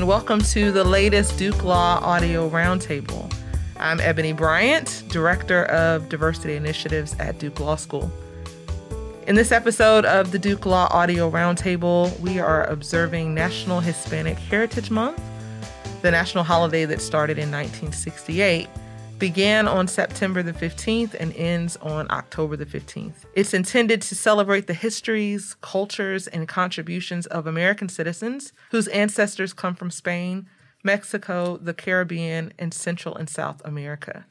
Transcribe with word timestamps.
and 0.00 0.08
welcome 0.08 0.40
to 0.40 0.72
the 0.72 0.82
latest 0.82 1.36
Duke 1.36 1.62
Law 1.62 1.98
Audio 2.00 2.48
Roundtable. 2.48 3.30
I'm 3.76 4.00
Ebony 4.00 4.32
Bryant, 4.32 5.04
Director 5.08 5.66
of 5.66 6.08
Diversity 6.08 6.56
Initiatives 6.56 7.14
at 7.18 7.38
Duke 7.38 7.60
Law 7.60 7.76
School. 7.76 8.10
In 9.26 9.34
this 9.34 9.52
episode 9.52 10.06
of 10.06 10.32
the 10.32 10.38
Duke 10.38 10.64
Law 10.64 10.88
Audio 10.90 11.30
Roundtable, 11.30 12.18
we 12.20 12.38
are 12.38 12.64
observing 12.64 13.34
National 13.34 13.80
Hispanic 13.80 14.38
Heritage 14.38 14.90
Month, 14.90 15.22
the 16.00 16.10
national 16.10 16.44
holiday 16.44 16.86
that 16.86 17.02
started 17.02 17.36
in 17.36 17.50
1968 17.50 18.70
began 19.20 19.68
on 19.68 19.86
September 19.86 20.42
the 20.42 20.54
15th 20.54 21.14
and 21.20 21.36
ends 21.36 21.76
on 21.76 22.10
October 22.10 22.56
the 22.56 22.64
15th. 22.64 23.26
It's 23.34 23.52
intended 23.52 24.00
to 24.02 24.14
celebrate 24.14 24.66
the 24.66 24.74
histories, 24.74 25.54
cultures, 25.60 26.26
and 26.26 26.48
contributions 26.48 27.26
of 27.26 27.46
American 27.46 27.90
citizens 27.90 28.54
whose 28.70 28.88
ancestors 28.88 29.52
come 29.52 29.74
from 29.74 29.90
Spain, 29.90 30.48
Mexico, 30.82 31.58
the 31.58 31.74
Caribbean, 31.74 32.54
and 32.58 32.72
Central 32.72 33.14
and 33.14 33.28
South 33.28 33.60
America. 33.62 34.24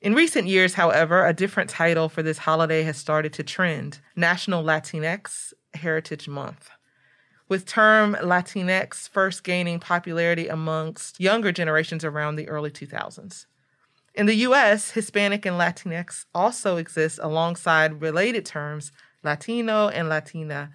In 0.00 0.14
recent 0.14 0.46
years, 0.46 0.74
however, 0.74 1.26
a 1.26 1.34
different 1.34 1.68
title 1.68 2.08
for 2.08 2.22
this 2.22 2.38
holiday 2.38 2.84
has 2.84 2.96
started 2.96 3.32
to 3.32 3.42
trend 3.42 3.98
National 4.14 4.62
Latinx 4.62 5.52
Heritage 5.74 6.28
Month 6.28 6.70
with 7.48 7.66
term 7.66 8.14
Latinx 8.20 9.08
first 9.08 9.42
gaining 9.42 9.80
popularity 9.80 10.46
amongst 10.46 11.18
younger 11.18 11.50
generations 11.50 12.04
around 12.04 12.36
the 12.36 12.48
early 12.48 12.70
2000s. 12.70 13.46
In 14.18 14.26
the 14.26 14.34
US, 14.48 14.90
Hispanic 14.90 15.46
and 15.46 15.56
Latinx 15.56 16.24
also 16.34 16.76
exist 16.76 17.20
alongside 17.22 18.02
related 18.02 18.44
terms 18.44 18.90
Latino 19.22 19.86
and 19.90 20.08
Latina, 20.08 20.72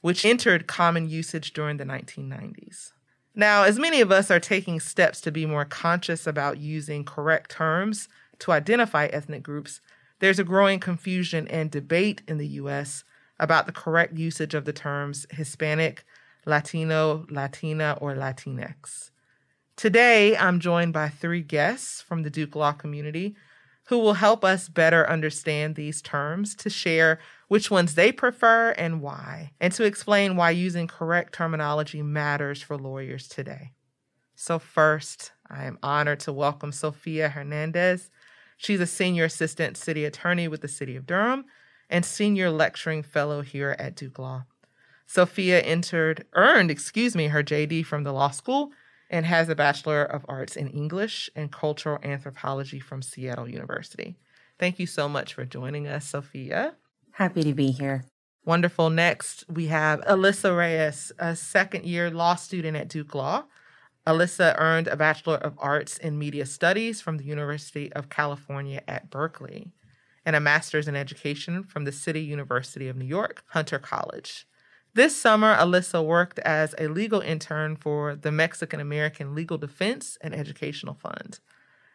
which 0.00 0.24
entered 0.24 0.66
common 0.66 1.06
usage 1.06 1.52
during 1.52 1.76
the 1.76 1.84
1990s. 1.84 2.92
Now, 3.34 3.64
as 3.64 3.78
many 3.78 4.00
of 4.00 4.10
us 4.10 4.30
are 4.30 4.40
taking 4.40 4.80
steps 4.80 5.20
to 5.20 5.30
be 5.30 5.44
more 5.44 5.66
conscious 5.66 6.26
about 6.26 6.56
using 6.56 7.04
correct 7.04 7.50
terms 7.50 8.08
to 8.38 8.52
identify 8.52 9.08
ethnic 9.08 9.42
groups, 9.42 9.82
there's 10.20 10.38
a 10.38 10.44
growing 10.44 10.80
confusion 10.80 11.46
and 11.48 11.70
debate 11.70 12.22
in 12.26 12.38
the 12.38 12.48
US 12.62 13.04
about 13.38 13.66
the 13.66 13.72
correct 13.72 14.16
usage 14.16 14.54
of 14.54 14.64
the 14.64 14.72
terms 14.72 15.26
Hispanic, 15.32 16.02
Latino, 16.46 17.26
Latina, 17.28 17.98
or 18.00 18.14
Latinx. 18.14 19.10
Today, 19.76 20.34
I'm 20.34 20.58
joined 20.58 20.94
by 20.94 21.10
three 21.10 21.42
guests 21.42 22.00
from 22.00 22.22
the 22.22 22.30
Duke 22.30 22.56
Law 22.56 22.72
community 22.72 23.36
who 23.88 23.98
will 23.98 24.14
help 24.14 24.42
us 24.42 24.70
better 24.70 25.08
understand 25.08 25.74
these 25.74 26.00
terms 26.00 26.54
to 26.56 26.70
share 26.70 27.18
which 27.48 27.70
ones 27.70 27.94
they 27.94 28.10
prefer 28.10 28.70
and 28.70 29.02
why, 29.02 29.52
and 29.60 29.74
to 29.74 29.84
explain 29.84 30.34
why 30.34 30.48
using 30.48 30.86
correct 30.86 31.34
terminology 31.34 32.00
matters 32.00 32.62
for 32.62 32.78
lawyers 32.78 33.28
today. 33.28 33.72
So, 34.34 34.58
first, 34.58 35.32
I 35.50 35.64
am 35.64 35.78
honored 35.82 36.20
to 36.20 36.32
welcome 36.32 36.72
Sofia 36.72 37.28
Hernandez. 37.28 38.10
She's 38.56 38.80
a 38.80 38.86
senior 38.86 39.24
assistant 39.24 39.76
city 39.76 40.06
attorney 40.06 40.48
with 40.48 40.62
the 40.62 40.68
City 40.68 40.96
of 40.96 41.06
Durham 41.06 41.44
and 41.90 42.02
senior 42.02 42.50
lecturing 42.50 43.02
fellow 43.02 43.42
here 43.42 43.76
at 43.78 43.94
Duke 43.94 44.18
Law. 44.18 44.46
Sofia 45.06 45.60
entered, 45.60 46.24
earned, 46.32 46.70
excuse 46.70 47.14
me, 47.14 47.26
her 47.26 47.42
JD 47.42 47.84
from 47.84 48.04
the 48.04 48.12
law 48.14 48.30
school 48.30 48.72
and 49.10 49.26
has 49.26 49.48
a 49.48 49.54
Bachelor 49.54 50.02
of 50.02 50.24
Arts 50.28 50.56
in 50.56 50.68
English 50.68 51.30
and 51.34 51.52
Cultural 51.52 51.98
Anthropology 52.02 52.80
from 52.80 53.02
Seattle 53.02 53.48
University. 53.48 54.16
Thank 54.58 54.78
you 54.78 54.86
so 54.86 55.08
much 55.08 55.34
for 55.34 55.44
joining 55.44 55.86
us, 55.86 56.06
Sofia. 56.06 56.74
Happy 57.12 57.42
to 57.42 57.54
be 57.54 57.70
here. 57.70 58.04
Wonderful. 58.44 58.90
Next, 58.90 59.44
we 59.48 59.66
have 59.66 60.00
Alyssa 60.02 60.56
Reyes, 60.56 61.12
a 61.18 61.34
second 61.34 61.84
year 61.84 62.10
law 62.10 62.36
student 62.36 62.76
at 62.76 62.88
Duke 62.88 63.14
Law. 63.14 63.44
Alyssa 64.06 64.54
earned 64.58 64.86
a 64.86 64.96
Bachelor 64.96 65.36
of 65.36 65.58
Arts 65.58 65.98
in 65.98 66.18
Media 66.18 66.46
Studies 66.46 67.00
from 67.00 67.18
the 67.18 67.24
University 67.24 67.92
of 67.92 68.08
California 68.08 68.82
at 68.86 69.10
Berkeley 69.10 69.72
and 70.24 70.36
a 70.36 70.40
Master's 70.40 70.88
in 70.88 70.96
Education 70.96 71.64
from 71.64 71.84
the 71.84 71.92
City 71.92 72.20
University 72.20 72.88
of 72.88 72.96
New 72.96 73.04
York, 73.04 73.42
Hunter 73.48 73.78
College. 73.78 74.46
This 74.96 75.14
summer, 75.14 75.54
Alyssa 75.54 76.02
worked 76.02 76.38
as 76.38 76.74
a 76.78 76.88
legal 76.88 77.20
intern 77.20 77.76
for 77.76 78.14
the 78.16 78.32
Mexican 78.32 78.80
American 78.80 79.34
Legal 79.34 79.58
Defense 79.58 80.16
and 80.22 80.34
Educational 80.34 80.94
Fund. 80.94 81.38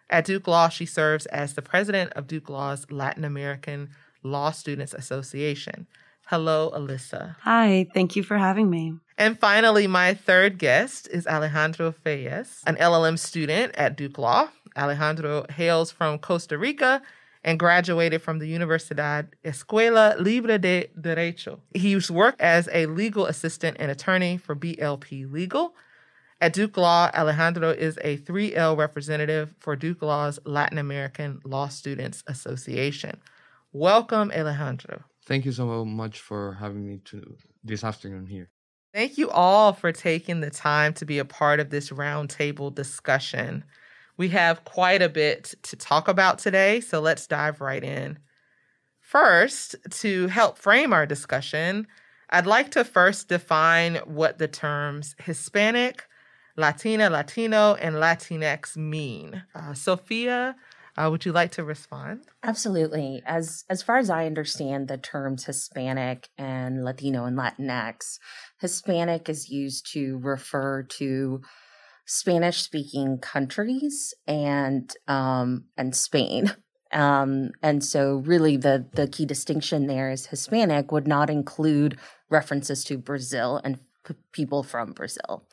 At 0.07 0.23
Duke 0.23 0.45
Law, 0.47 0.69
she 0.69 0.85
serves 0.85 1.25
as 1.25 1.55
the 1.55 1.63
president 1.63 2.13
of 2.13 2.27
Duke 2.27 2.47
Law's 2.47 2.85
Latin 2.91 3.25
American 3.25 3.89
Law 4.21 4.51
Students 4.51 4.93
Association. 4.93 5.87
Hello, 6.27 6.71
Alyssa. 6.75 7.37
Hi, 7.39 7.87
thank 7.91 8.15
you 8.15 8.21
for 8.21 8.37
having 8.37 8.69
me. 8.69 8.93
And 9.17 9.39
finally, 9.39 9.87
my 9.87 10.13
third 10.13 10.59
guest 10.59 11.07
is 11.11 11.25
Alejandro 11.25 11.95
Fallas, 12.05 12.61
an 12.67 12.75
LLM 12.75 13.17
student 13.17 13.73
at 13.79 13.97
Duke 13.97 14.19
Law. 14.19 14.49
Alejandro 14.77 15.47
hails 15.49 15.89
from 15.91 16.19
Costa 16.19 16.55
Rica 16.55 17.01
and 17.43 17.59
graduated 17.59 18.21
from 18.21 18.39
the 18.39 18.51
Universidad 18.51 19.27
Escuela 19.43 20.19
Libre 20.19 20.57
de 20.59 20.89
Derecho. 20.99 21.59
He's 21.73 22.11
worked 22.11 22.41
as 22.41 22.69
a 22.71 22.85
legal 22.85 23.25
assistant 23.25 23.77
and 23.79 23.91
attorney 23.91 24.37
for 24.37 24.55
BLP 24.55 25.31
Legal. 25.31 25.73
At 26.39 26.53
Duke 26.53 26.77
Law, 26.77 27.09
Alejandro 27.13 27.69
is 27.69 27.99
a 28.03 28.17
3L 28.17 28.77
representative 28.77 29.53
for 29.59 29.75
Duke 29.75 30.01
Law's 30.01 30.39
Latin 30.45 30.77
American 30.77 31.39
Law 31.43 31.67
Students 31.67 32.23
Association. 32.27 33.19
Welcome, 33.73 34.31
Alejandro. 34.31 35.03
Thank 35.25 35.45
you 35.45 35.51
so 35.51 35.85
much 35.85 36.19
for 36.19 36.53
having 36.53 36.85
me 36.85 36.97
to 37.05 37.37
this 37.63 37.83
afternoon 37.83 38.25
here. 38.25 38.49
Thank 38.93 39.17
you 39.17 39.29
all 39.29 39.71
for 39.71 39.91
taking 39.91 40.41
the 40.41 40.49
time 40.49 40.93
to 40.95 41.05
be 41.05 41.19
a 41.19 41.25
part 41.25 41.59
of 41.59 41.69
this 41.69 41.91
roundtable 41.91 42.73
discussion. 42.73 43.63
We 44.21 44.29
have 44.29 44.65
quite 44.65 45.01
a 45.01 45.09
bit 45.09 45.55
to 45.63 45.75
talk 45.75 46.07
about 46.07 46.37
today, 46.37 46.79
so 46.79 46.99
let's 46.99 47.25
dive 47.25 47.59
right 47.59 47.83
in. 47.83 48.19
First, 48.99 49.75
to 50.01 50.27
help 50.27 50.59
frame 50.59 50.93
our 50.93 51.07
discussion, 51.07 51.87
I'd 52.29 52.45
like 52.45 52.69
to 52.73 52.83
first 52.83 53.29
define 53.29 53.95
what 54.05 54.37
the 54.37 54.47
terms 54.47 55.15
Hispanic, 55.17 56.05
Latina, 56.55 57.09
Latino, 57.09 57.73
and 57.73 57.95
Latinx 57.95 58.77
mean. 58.77 59.41
Uh, 59.55 59.73
Sofia, 59.73 60.55
uh, 60.97 61.09
would 61.09 61.25
you 61.25 61.31
like 61.31 61.53
to 61.53 61.63
respond? 61.63 62.21
Absolutely. 62.43 63.23
As 63.25 63.65
as 63.71 63.81
far 63.81 63.97
as 63.97 64.11
I 64.11 64.27
understand 64.27 64.87
the 64.87 64.99
terms 64.99 65.45
Hispanic 65.45 66.29
and 66.37 66.85
Latino 66.85 67.25
and 67.25 67.35
Latinx, 67.35 68.19
Hispanic 68.59 69.29
is 69.29 69.49
used 69.49 69.91
to 69.93 70.19
refer 70.19 70.83
to 70.83 71.41
Spanish 72.11 72.61
speaking 72.61 73.17
countries 73.19 74.13
and 74.27 74.93
um, 75.07 75.65
and 75.77 75.95
Spain. 75.95 76.53
Um, 76.93 77.51
and 77.63 77.81
so 77.85 78.15
really 78.25 78.57
the 78.57 78.85
the 78.95 79.07
key 79.07 79.25
distinction 79.25 79.87
there 79.87 80.11
is 80.11 80.25
Hispanic 80.25 80.91
would 80.91 81.07
not 81.07 81.29
include 81.29 81.97
references 82.29 82.83
to 82.83 82.97
Brazil 82.97 83.61
and 83.63 83.79
p- 84.05 84.15
people 84.33 84.61
from 84.61 84.91
Brazil 84.91 85.47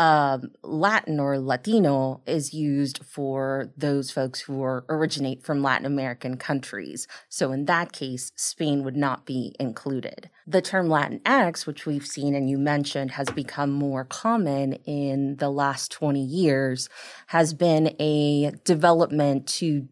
um, 0.00 0.52
Latin 0.62 1.20
or 1.20 1.38
Latino 1.38 2.22
is 2.24 2.54
used 2.54 3.04
for 3.04 3.70
those 3.76 4.10
folks 4.10 4.40
who 4.40 4.62
are, 4.62 4.82
originate 4.88 5.42
from 5.42 5.62
Latin 5.62 5.84
American 5.84 6.38
countries. 6.38 7.06
So 7.28 7.52
in 7.52 7.66
that 7.66 7.92
case, 7.92 8.32
Spain 8.34 8.82
would 8.82 8.96
not 8.96 9.26
be 9.26 9.54
included. 9.60 10.30
The 10.46 10.62
term 10.62 10.88
Latinx, 10.88 11.66
which 11.66 11.84
we've 11.84 12.06
seen 12.06 12.34
and 12.34 12.48
you 12.48 12.56
mentioned, 12.56 13.10
has 13.10 13.28
become 13.28 13.72
more 13.72 14.06
common 14.06 14.72
in 14.86 15.36
the 15.36 15.50
last 15.50 15.92
20 15.92 16.18
years, 16.24 16.88
has 17.26 17.52
been 17.52 17.94
a 18.00 18.52
development 18.64 19.46
to 19.48 19.86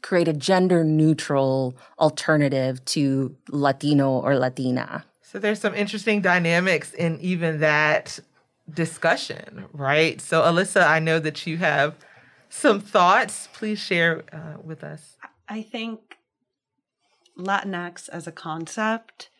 create 0.00 0.28
a 0.28 0.32
gender 0.32 0.82
neutral 0.82 1.76
alternative 1.98 2.82
to 2.86 3.36
Latino 3.50 4.12
or 4.12 4.34
Latina. 4.38 5.04
So 5.20 5.38
there's 5.38 5.60
some 5.60 5.74
interesting 5.74 6.22
dynamics 6.22 6.94
in 6.94 7.20
even 7.20 7.60
that 7.60 8.18
discussion, 8.72 9.66
right? 9.72 10.20
So, 10.20 10.42
Alyssa, 10.42 10.86
I 10.86 10.98
know 10.98 11.18
that 11.18 11.46
you 11.46 11.58
have 11.58 11.94
some 12.48 12.80
thoughts. 12.80 13.48
Please 13.52 13.78
share 13.78 14.24
uh, 14.32 14.60
with 14.62 14.84
us. 14.84 15.16
I 15.48 15.62
think 15.62 16.16
Latinx 17.38 18.08
as 18.08 18.26
a 18.26 18.32
concept 18.32 19.30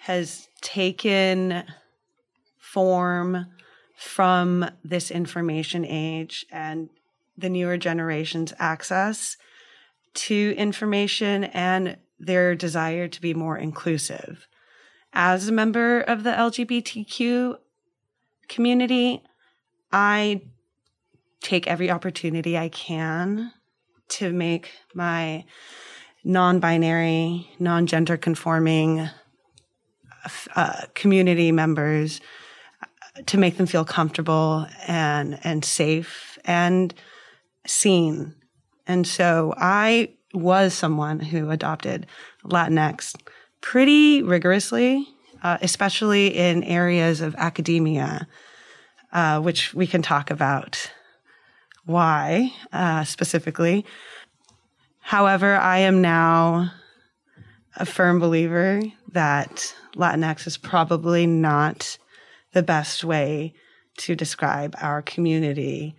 has 0.00 0.48
taken 0.60 1.64
form 2.58 3.46
from 3.96 4.70
this 4.82 5.10
information 5.10 5.84
age 5.84 6.46
and 6.50 6.88
the 7.36 7.50
newer 7.50 7.76
generation's 7.76 8.52
access 8.58 9.36
to 10.14 10.54
information 10.56 11.44
and 11.44 11.96
their 12.18 12.54
desire 12.54 13.08
to 13.08 13.20
be 13.20 13.34
more 13.34 13.56
inclusive. 13.56 14.46
As 15.12 15.48
a 15.48 15.52
member 15.52 16.00
of 16.00 16.22
the 16.22 16.30
LGBTQ 16.30 17.56
community, 18.50 19.22
I 19.90 20.42
take 21.40 21.66
every 21.66 21.90
opportunity 21.90 22.58
I 22.58 22.68
can 22.68 23.52
to 24.08 24.32
make 24.32 24.72
my 24.94 25.44
non 26.24 26.60
binary, 26.60 27.48
non 27.58 27.86
gender 27.86 28.18
conforming 28.18 29.08
uh, 30.54 30.82
community 30.94 31.50
members 31.50 32.20
to 33.26 33.38
make 33.38 33.56
them 33.56 33.66
feel 33.66 33.84
comfortable 33.84 34.66
and 34.86 35.38
and 35.44 35.64
safe 35.64 36.38
and 36.44 36.92
seen. 37.66 38.34
And 38.86 39.06
so 39.06 39.54
I 39.56 40.14
was 40.34 40.74
someone 40.74 41.20
who 41.20 41.50
adopted 41.50 42.06
Latinx 42.44 43.14
pretty 43.60 44.22
rigorously, 44.22 45.06
uh, 45.42 45.58
especially 45.62 46.28
in 46.36 46.62
areas 46.64 47.20
of 47.20 47.34
academia, 47.36 48.26
uh, 49.12 49.40
which 49.40 49.74
we 49.74 49.86
can 49.86 50.02
talk 50.02 50.30
about 50.30 50.90
why 51.84 52.52
uh, 52.72 53.04
specifically. 53.04 53.84
However, 55.00 55.56
I 55.56 55.78
am 55.78 56.00
now 56.02 56.72
a 57.76 57.86
firm 57.86 58.18
believer 58.18 58.82
that 59.12 59.74
Latinx 59.96 60.46
is 60.46 60.56
probably 60.56 61.26
not 61.26 61.98
the 62.52 62.62
best 62.62 63.04
way 63.04 63.54
to 63.98 64.14
describe 64.14 64.74
our 64.80 65.02
community 65.02 65.96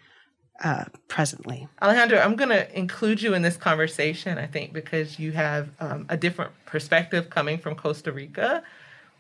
uh, 0.63 0.85
presently. 1.07 1.67
Alejandro, 1.81 2.19
I'm 2.19 2.35
going 2.35 2.49
to 2.49 2.77
include 2.77 3.21
you 3.21 3.33
in 3.33 3.41
this 3.41 3.57
conversation, 3.57 4.37
I 4.37 4.45
think, 4.45 4.73
because 4.73 5.17
you 5.17 5.31
have 5.31 5.69
um, 5.79 6.05
a 6.09 6.17
different 6.17 6.51
perspective 6.65 7.29
coming 7.29 7.57
from 7.57 7.75
Costa 7.75 8.11
Rica. 8.11 8.63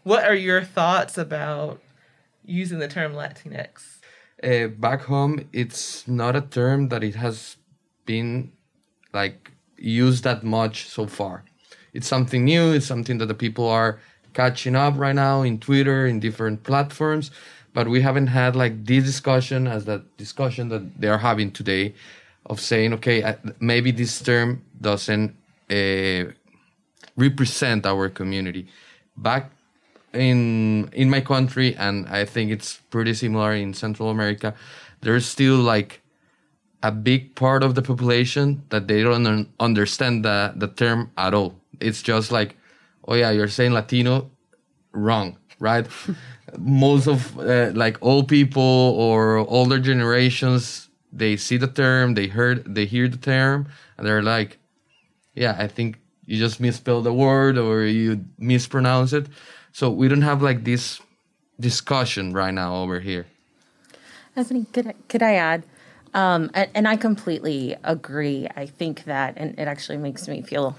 What 0.03 0.23
are 0.23 0.35
your 0.35 0.63
thoughts 0.63 1.17
about 1.17 1.79
using 2.43 2.79
the 2.79 2.87
term 2.87 3.13
Latinx? 3.13 3.99
Uh, 4.43 4.67
back 4.67 5.01
home, 5.01 5.47
it's 5.53 6.07
not 6.07 6.35
a 6.35 6.41
term 6.41 6.89
that 6.89 7.03
it 7.03 7.13
has 7.15 7.57
been 8.05 8.51
like 9.13 9.51
used 9.77 10.23
that 10.23 10.43
much 10.43 10.87
so 10.87 11.05
far. 11.05 11.43
It's 11.93 12.07
something 12.07 12.43
new. 12.45 12.73
It's 12.73 12.87
something 12.87 13.19
that 13.19 13.27
the 13.27 13.35
people 13.35 13.67
are 13.67 13.99
catching 14.33 14.75
up 14.75 14.97
right 14.97 15.13
now 15.13 15.43
in 15.43 15.59
Twitter, 15.59 16.07
in 16.07 16.19
different 16.19 16.63
platforms. 16.63 17.29
But 17.73 17.87
we 17.87 18.01
haven't 18.01 18.27
had 18.27 18.55
like 18.55 18.85
this 18.85 19.03
discussion 19.03 19.67
as 19.67 19.85
that 19.85 20.17
discussion 20.17 20.69
that 20.69 20.99
they 20.99 21.09
are 21.09 21.19
having 21.19 21.51
today 21.51 21.93
of 22.47 22.59
saying, 22.59 22.93
okay, 22.93 23.35
maybe 23.59 23.91
this 23.91 24.19
term 24.19 24.63
doesn't 24.79 25.35
uh, 25.69 26.31
represent 27.15 27.85
our 27.85 28.09
community. 28.09 28.67
Back 29.15 29.51
in 30.13 30.89
in 30.93 31.09
my 31.09 31.21
country, 31.21 31.75
and 31.75 32.07
I 32.09 32.25
think 32.25 32.51
it's 32.51 32.81
pretty 32.89 33.13
similar 33.13 33.53
in 33.53 33.73
Central 33.73 34.09
America, 34.09 34.53
there's 35.01 35.25
still 35.25 35.57
like 35.57 36.01
a 36.83 36.91
big 36.91 37.35
part 37.35 37.63
of 37.63 37.75
the 37.75 37.81
population 37.81 38.63
that 38.69 38.87
they 38.87 39.03
don't 39.03 39.47
understand 39.59 40.25
the, 40.25 40.53
the 40.55 40.67
term 40.67 41.11
at 41.17 41.33
all. 41.33 41.55
It's 41.79 42.01
just 42.01 42.31
like, 42.31 42.55
oh 43.07 43.13
yeah, 43.15 43.31
you're 43.31 43.47
saying 43.47 43.73
Latino, 43.73 44.31
wrong, 44.91 45.37
right? 45.59 45.87
Most 46.57 47.07
of 47.07 47.39
uh, 47.39 47.71
like 47.73 47.97
old 48.01 48.27
people 48.27 48.61
or 48.97 49.37
older 49.37 49.79
generations, 49.79 50.89
they 51.13 51.37
see 51.37 51.57
the 51.57 51.67
term, 51.67 52.15
they 52.15 52.27
heard, 52.27 52.75
they 52.75 52.85
hear 52.85 53.07
the 53.07 53.17
term, 53.17 53.67
and 53.97 54.07
they're 54.07 54.23
like, 54.23 54.57
yeah, 55.35 55.55
I 55.57 55.67
think 55.67 55.99
you 56.25 56.37
just 56.37 56.59
misspelled 56.59 57.05
the 57.05 57.13
word 57.13 57.57
or 57.57 57.83
you 57.85 58.25
mispronounce 58.37 59.13
it. 59.13 59.27
So 59.71 59.89
we 59.89 60.07
don't 60.07 60.21
have 60.21 60.41
like 60.41 60.63
this 60.63 61.01
discussion 61.59 62.33
right 62.33 62.53
now 62.53 62.75
over 62.75 62.99
here. 62.99 63.25
Ebony, 64.35 64.65
could 64.71 64.87
I, 64.87 64.93
could 65.07 65.23
I 65.23 65.35
add? 65.35 65.63
Um, 66.13 66.51
and, 66.53 66.69
and 66.73 66.87
I 66.87 66.95
completely 66.97 67.75
agree. 67.83 68.47
I 68.55 68.65
think 68.65 69.05
that, 69.05 69.33
and 69.37 69.57
it 69.57 69.67
actually 69.67 69.97
makes 69.97 70.27
me 70.27 70.41
feel 70.41 70.77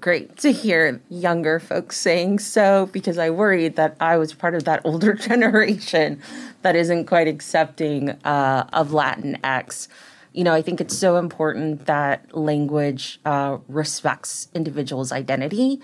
great 0.00 0.38
to 0.38 0.50
hear 0.52 1.00
younger 1.10 1.60
folks 1.60 1.98
saying 1.98 2.38
so 2.38 2.88
because 2.92 3.18
I 3.18 3.30
worried 3.30 3.76
that 3.76 3.96
I 4.00 4.16
was 4.16 4.32
part 4.32 4.54
of 4.54 4.64
that 4.64 4.80
older 4.84 5.14
generation 5.14 6.20
that 6.62 6.76
isn't 6.76 7.06
quite 7.06 7.28
accepting 7.28 8.10
uh, 8.10 8.66
of 8.72 8.90
Latinx. 8.90 9.88
You 10.32 10.44
know, 10.44 10.54
I 10.54 10.62
think 10.62 10.80
it's 10.80 10.96
so 10.96 11.18
important 11.18 11.84
that 11.86 12.34
language 12.34 13.20
uh, 13.24 13.58
respects 13.68 14.48
individuals' 14.54 15.12
identity. 15.12 15.80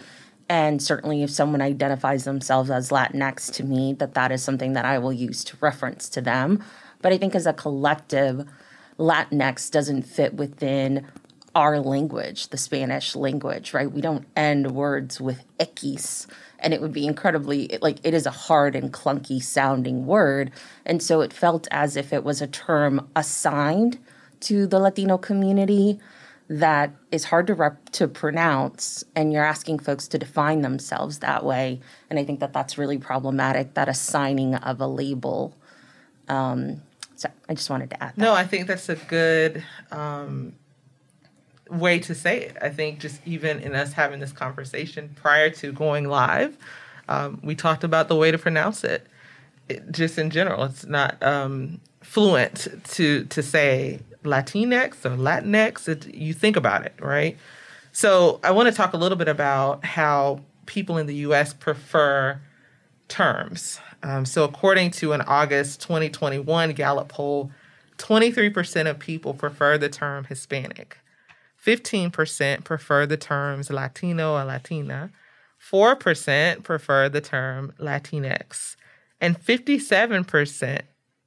And 0.49 0.83
certainly, 0.83 1.23
if 1.23 1.31
someone 1.31 1.61
identifies 1.61 2.25
themselves 2.25 2.71
as 2.71 2.91
Latinx 2.91 3.53
to 3.55 3.65
me, 3.65 3.93
that 3.95 4.15
that 4.15 4.33
is 4.33 4.43
something 4.43 4.73
that 4.73 4.87
I 4.87 4.99
will 4.99 5.13
use 5.13 5.45
to 5.45 5.59
reference 5.61 6.09
to 6.11 6.21
them. 6.21 6.65
But 7.03 7.13
I 7.13 7.19
think 7.19 7.35
as 7.35 7.47
a 7.47 7.53
collective, 7.53 8.47
Latinx 8.99 9.71
doesn't 9.71 10.03
fit 10.03 10.35
within 10.35 11.07
our 11.55 11.81
language, 11.81 12.49
the 12.49 12.57
Spanish 12.57 13.17
language, 13.17 13.75
right? 13.75 13.91
We 13.91 14.01
don't 14.01 14.27
end 14.37 14.73
words 14.73 15.21
with 15.21 15.45
X, 15.59 16.27
and 16.59 16.73
it 16.73 16.81
would 16.81 16.93
be 16.93 17.07
incredibly 17.07 17.79
like 17.81 17.99
it 18.05 18.15
is 18.15 18.27
a 18.27 18.31
hard 18.31 18.75
and 18.77 18.93
clunky 18.93 19.43
sounding 19.43 20.07
word, 20.07 20.51
and 20.87 21.03
so 21.03 21.21
it 21.21 21.33
felt 21.33 21.67
as 21.71 21.97
if 21.97 22.13
it 22.13 22.25
was 22.25 22.41
a 22.41 22.47
term 22.47 23.09
assigned 23.17 23.99
to 24.41 24.67
the 24.67 24.79
Latino 24.79 25.19
community 25.19 25.99
that 26.49 26.95
is 27.13 27.25
hard 27.25 27.47
to 27.49 27.55
rep- 27.55 27.91
to 27.91 28.09
pronounce, 28.09 29.05
and 29.15 29.33
you're 29.33 29.45
asking 29.45 29.81
folks 29.81 30.09
to 30.09 30.19
define 30.19 30.63
themselves 30.63 31.19
that 31.19 31.45
way, 31.45 31.81
and 32.09 32.19
I 32.19 32.25
think 32.25 32.41
that 32.41 32.53
that's 32.53 32.79
really 32.79 32.99
problematic. 32.99 33.75
That 33.75 33.89
assigning 33.89 34.55
of 34.55 34.81
a 34.81 34.87
label. 34.87 35.55
Um, 36.29 36.83
so 37.17 37.29
I 37.49 37.55
just 37.55 37.69
wanted 37.69 37.91
to 37.91 38.03
add. 38.03 38.11
That. 38.17 38.19
No, 38.19 38.33
I 38.33 38.47
think 38.47 38.67
that's 38.67 38.89
a 38.89 38.97
good 38.97 39.63
um, 39.91 40.55
way 41.69 41.99
to 42.01 42.15
say 42.15 42.41
it. 42.41 42.57
I 42.63 42.71
think 42.71 43.01
just 43.01 43.21
even 43.27 43.61
in 43.61 43.75
us 43.75 43.93
having 43.93 44.21
this 44.21 44.33
conversation 44.33 45.15
prior 45.17 45.51
to 45.51 45.73
going 45.73 46.09
live, 46.09 46.57
um, 47.09 47.41
we 47.43 47.55
talked 47.55 47.85
about 47.85 48.09
the 48.09 48.17
way 48.17 48.31
to 48.31 48.39
pronounce 48.39 48.85
it. 48.85 49.07
it 49.69 49.93
just 49.93 50.17
in 50.17 50.31
general, 50.31 50.65
it's 50.65 50.87
not 50.87 51.23
um, 51.23 51.81
fluent 52.01 52.69
to 52.85 53.25
to 53.27 53.43
say 53.43 54.01
Latinx 54.25 55.05
or 55.05 55.17
Latinx. 55.17 55.89
It, 55.89 56.15
you 56.15 56.33
think 56.33 56.57
about 56.57 56.85
it, 56.85 56.95
right? 57.01 57.37
So 57.93 58.41
I 58.45 58.51
want 58.51 58.69
to 58.69 58.75
talk 58.75 58.93
a 58.93 58.97
little 58.97 59.19
bit 59.19 59.29
about 59.29 59.85
how 59.85 60.41
people 60.67 60.99
in 60.99 61.07
the 61.07 61.17
U.S. 61.17 61.53
prefer 61.53 62.41
terms. 63.09 63.81
Um, 64.03 64.25
so, 64.25 64.45
according 64.45 64.93
to 64.93 65.13
an 65.13 65.23
August 65.23 65.81
2021 65.81 66.73
Gallup 66.73 67.09
poll, 67.09 67.51
23% 67.97 68.89
of 68.89 68.99
people 69.01 69.35
prefer 69.35 69.77
the 69.77 69.89
term 69.89 70.25
Hispanic, 70.25 70.99
15% 71.65 72.63
prefer 72.63 73.07
the 73.07 73.17
terms 73.17 73.71
Latino 73.71 74.35
or 74.35 74.45
Latina, 74.45 75.11
4% 75.61 76.63
prefer 76.63 77.09
the 77.09 77.21
term 77.21 77.73
Latinx, 77.81 78.77
and 79.21 79.41
57% 79.41 80.83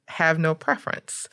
have 0.08 0.38
no 0.38 0.54
preference. 0.54 1.28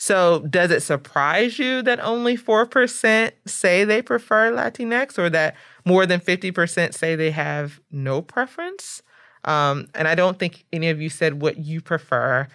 So, 0.00 0.40
does 0.48 0.70
it 0.70 0.82
surprise 0.82 1.58
you 1.58 1.82
that 1.82 1.98
only 2.00 2.36
4% 2.36 3.32
say 3.46 3.84
they 3.84 4.00
prefer 4.00 4.52
Latinx 4.52 5.18
or 5.18 5.28
that 5.30 5.56
more 5.84 6.06
than 6.06 6.20
50% 6.20 6.94
say 6.94 7.16
they 7.16 7.32
have 7.32 7.80
no 7.90 8.22
preference? 8.22 9.02
Um, 9.44 9.88
and 9.94 10.06
I 10.06 10.14
don't 10.14 10.38
think 10.38 10.64
any 10.72 10.88
of 10.88 11.00
you 11.00 11.10
said 11.10 11.42
what 11.42 11.58
you 11.58 11.80
prefer 11.80 12.46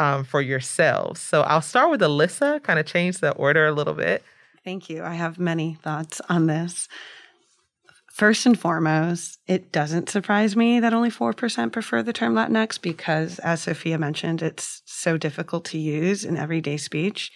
um, 0.00 0.24
for 0.24 0.40
yourselves. 0.40 1.20
So 1.20 1.42
I'll 1.42 1.62
start 1.62 1.90
with 1.90 2.00
Alyssa, 2.00 2.62
kind 2.64 2.80
of 2.80 2.86
change 2.86 3.18
the 3.18 3.32
order 3.32 3.66
a 3.66 3.72
little 3.72 3.94
bit. 3.94 4.24
Thank 4.64 4.90
you. 4.90 5.04
I 5.04 5.14
have 5.14 5.38
many 5.38 5.74
thoughts 5.74 6.20
on 6.28 6.46
this. 6.46 6.88
First 8.18 8.46
and 8.46 8.58
foremost, 8.58 9.38
it 9.46 9.70
doesn't 9.70 10.08
surprise 10.08 10.56
me 10.56 10.80
that 10.80 10.92
only 10.92 11.08
4% 11.08 11.72
prefer 11.72 12.02
the 12.02 12.12
term 12.12 12.34
Latinx 12.34 12.82
because, 12.82 13.38
as 13.38 13.62
Sofia 13.62 13.96
mentioned, 13.96 14.42
it's 14.42 14.82
so 14.86 15.16
difficult 15.16 15.64
to 15.66 15.78
use 15.78 16.24
in 16.24 16.36
everyday 16.36 16.78
speech. 16.78 17.30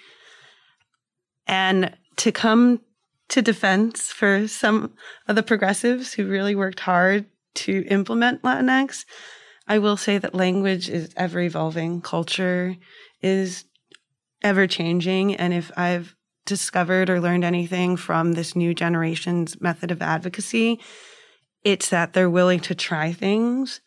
And 1.47 1.97
to 2.17 2.33
come 2.33 2.81
to 3.29 3.41
defense 3.41 4.11
for 4.11 4.49
some 4.49 4.95
of 5.29 5.37
the 5.37 5.45
progressives 5.45 6.15
who 6.15 6.27
really 6.27 6.57
worked 6.57 6.81
hard 6.81 7.27
to 7.55 7.87
implement 7.89 8.43
Latinx. 8.43 9.05
I 9.69 9.79
will 9.79 9.97
say 9.97 10.19
that 10.19 10.35
language 10.35 10.89
is 10.89 11.15
ever 11.17 11.39
evolving, 11.39 12.01
culture 12.01 12.75
is 13.21 13.67
ever 14.43 14.67
changing. 14.67 15.37
And 15.37 15.55
if 15.55 15.71
I've 15.79 16.17
discovered 16.45 17.09
or 17.09 17.21
learned 17.21 17.45
anything 17.45 17.97
from 17.97 18.33
this 18.33 18.57
new 18.57 18.75
generation's 18.75 19.61
method 19.61 19.91
of 19.91 20.03
advocacy, 20.03 20.81
it's 21.65 21.89
that 21.91 22.13
they're 22.13 22.31
willing 22.31 22.61
to 22.61 22.75
try 22.75 23.13
things. 23.13 23.81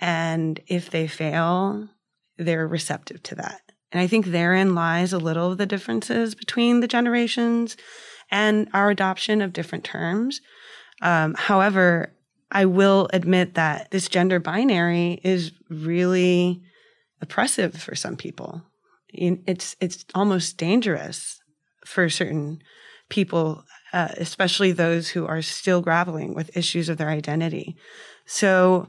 And 0.00 0.60
if 0.66 0.90
they 0.90 1.06
fail, 1.06 1.88
they're 2.36 2.66
receptive 2.66 3.22
to 3.24 3.34
that. 3.36 3.60
And 3.92 4.00
I 4.00 4.06
think 4.06 4.26
therein 4.26 4.74
lies 4.74 5.12
a 5.12 5.18
little 5.18 5.52
of 5.52 5.58
the 5.58 5.66
differences 5.66 6.34
between 6.34 6.80
the 6.80 6.88
generations 6.88 7.76
and 8.30 8.68
our 8.74 8.90
adoption 8.90 9.40
of 9.40 9.52
different 9.52 9.84
terms. 9.84 10.40
Um, 11.00 11.34
however, 11.34 12.12
I 12.50 12.64
will 12.66 13.08
admit 13.12 13.54
that 13.54 13.90
this 13.90 14.08
gender 14.08 14.38
binary 14.38 15.20
is 15.22 15.52
really 15.70 16.62
oppressive 17.20 17.74
for 17.74 17.94
some 17.94 18.16
people. 18.16 18.62
It's 19.08 19.76
it's 19.80 20.04
almost 20.14 20.58
dangerous 20.58 21.40
for 21.86 22.08
certain 22.08 22.60
people, 23.08 23.64
uh, 23.92 24.08
especially 24.16 24.72
those 24.72 25.08
who 25.08 25.26
are 25.26 25.42
still 25.42 25.80
grappling 25.80 26.34
with 26.34 26.56
issues 26.56 26.88
of 26.88 26.98
their 26.98 27.08
identity. 27.08 27.76
So, 28.26 28.88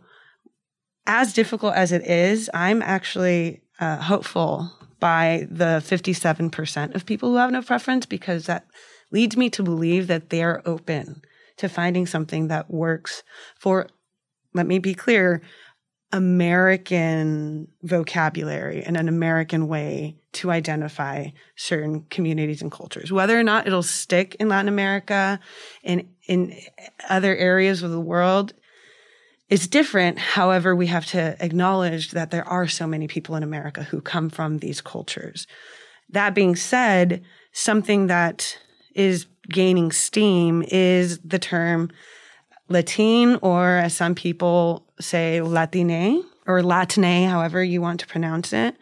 as 1.05 1.33
difficult 1.33 1.75
as 1.75 1.91
it 1.91 2.05
is, 2.05 2.49
I'm 2.53 2.81
actually 2.81 3.61
uh, 3.79 3.97
hopeful 3.97 4.71
by 4.99 5.47
the 5.49 5.81
57% 5.85 6.95
of 6.95 7.05
people 7.05 7.29
who 7.29 7.35
have 7.37 7.51
no 7.51 7.61
preference 7.61 8.05
because 8.05 8.47
that 8.47 8.65
leads 9.11 9.37
me 9.37 9.49
to 9.51 9.63
believe 9.63 10.07
that 10.07 10.29
they 10.29 10.43
are 10.43 10.61
open 10.65 11.21
to 11.57 11.69
finding 11.69 12.05
something 12.05 12.47
that 12.47 12.69
works 12.69 13.23
for, 13.59 13.87
let 14.53 14.67
me 14.67 14.79
be 14.79 14.93
clear, 14.93 15.41
American 16.11 17.67
vocabulary 17.83 18.83
and 18.83 18.95
an 18.95 19.09
American 19.09 19.67
way 19.67 20.15
to 20.33 20.51
identify 20.51 21.27
certain 21.55 22.05
communities 22.09 22.61
and 22.61 22.71
cultures. 22.71 23.11
Whether 23.11 23.37
or 23.37 23.43
not 23.43 23.67
it'll 23.67 23.83
stick 23.83 24.35
in 24.39 24.47
Latin 24.47 24.69
America 24.69 25.39
and 25.83 26.07
in 26.27 26.55
other 27.09 27.35
areas 27.35 27.83
of 27.83 27.91
the 27.91 27.99
world 27.99 28.53
is 29.49 29.67
different. 29.67 30.17
However, 30.19 30.75
we 30.75 30.87
have 30.87 31.05
to 31.07 31.35
acknowledge 31.43 32.11
that 32.11 32.31
there 32.31 32.47
are 32.47 32.67
so 32.67 32.87
many 32.87 33.07
people 33.07 33.35
in 33.35 33.43
America 33.43 33.83
who 33.83 34.01
come 34.01 34.29
from 34.29 34.59
these 34.59 34.81
cultures. 34.81 35.47
That 36.09 36.33
being 36.33 36.55
said, 36.55 37.23
something 37.51 38.07
that 38.07 38.57
is 38.93 39.25
gaining 39.49 39.91
steam 39.91 40.63
is 40.67 41.19
the 41.19 41.39
term 41.39 41.91
Latin, 42.69 43.39
or 43.41 43.77
as 43.77 43.95
some 43.95 44.15
people 44.15 44.85
say, 44.99 45.41
Latine 45.41 46.23
or 46.45 46.61
Latine, 46.61 47.29
however 47.29 47.63
you 47.63 47.81
want 47.81 47.99
to 48.01 48.07
pronounce 48.07 48.53
it. 48.53 48.75